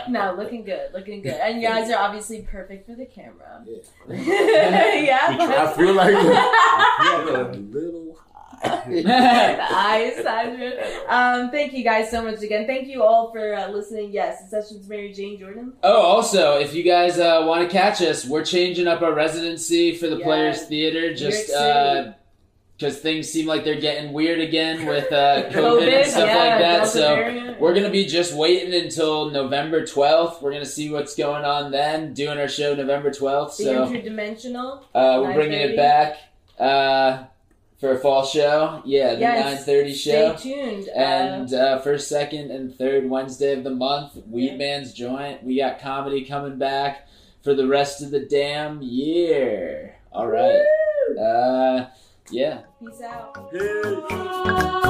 [0.12, 3.64] no, looking good, looking good, and you guys are obviously perfect for the camera.
[3.66, 3.78] Yeah.
[5.02, 5.30] yeah.
[5.32, 5.66] We try.
[5.66, 8.18] I feel like Yeah, a little
[8.62, 8.84] high.
[8.90, 10.72] the eyes, Sandra.
[11.08, 12.66] Um, thank you guys so much again.
[12.68, 14.12] Thank you all for uh, listening.
[14.12, 15.74] Yes, the sessions, Mary Jane Jordan.
[15.84, 19.96] Oh, also, if you guys uh, want to catch us, we're changing up our residency
[19.96, 20.26] for the Yeah.
[20.26, 21.14] Players Theater.
[21.14, 21.60] Just York
[22.04, 22.14] City.
[22.78, 26.60] Because things seem like they're getting weird again with uh, COVID, and stuff yeah, like
[26.60, 26.88] that.
[26.88, 27.60] So variant.
[27.60, 30.42] we're gonna be just waiting until November twelfth.
[30.42, 32.14] We're gonna see what's going on then.
[32.14, 33.58] Doing our show November twelfth.
[33.58, 34.84] the So interdimensional.
[34.94, 36.18] uh, we're bringing it back
[36.60, 37.24] uh,
[37.80, 38.82] for a fall show.
[38.86, 39.56] Yeah, the Yes.
[39.56, 40.36] nine thirty show.
[40.36, 40.90] Stay tuned.
[40.90, 44.58] Uh, And uh, first, second, and third Wednesday of the month, Wheat Yeah.
[44.58, 45.44] Man's Joint.
[45.44, 47.08] We got comedy coming back
[47.44, 49.96] for the rest of the damn year.
[50.12, 50.62] All right.
[52.32, 52.38] Woo!
[52.38, 52.62] Yeah.
[52.80, 53.52] Peace out.
[53.52, 53.62] Peace.
[53.62, 54.87] Oh.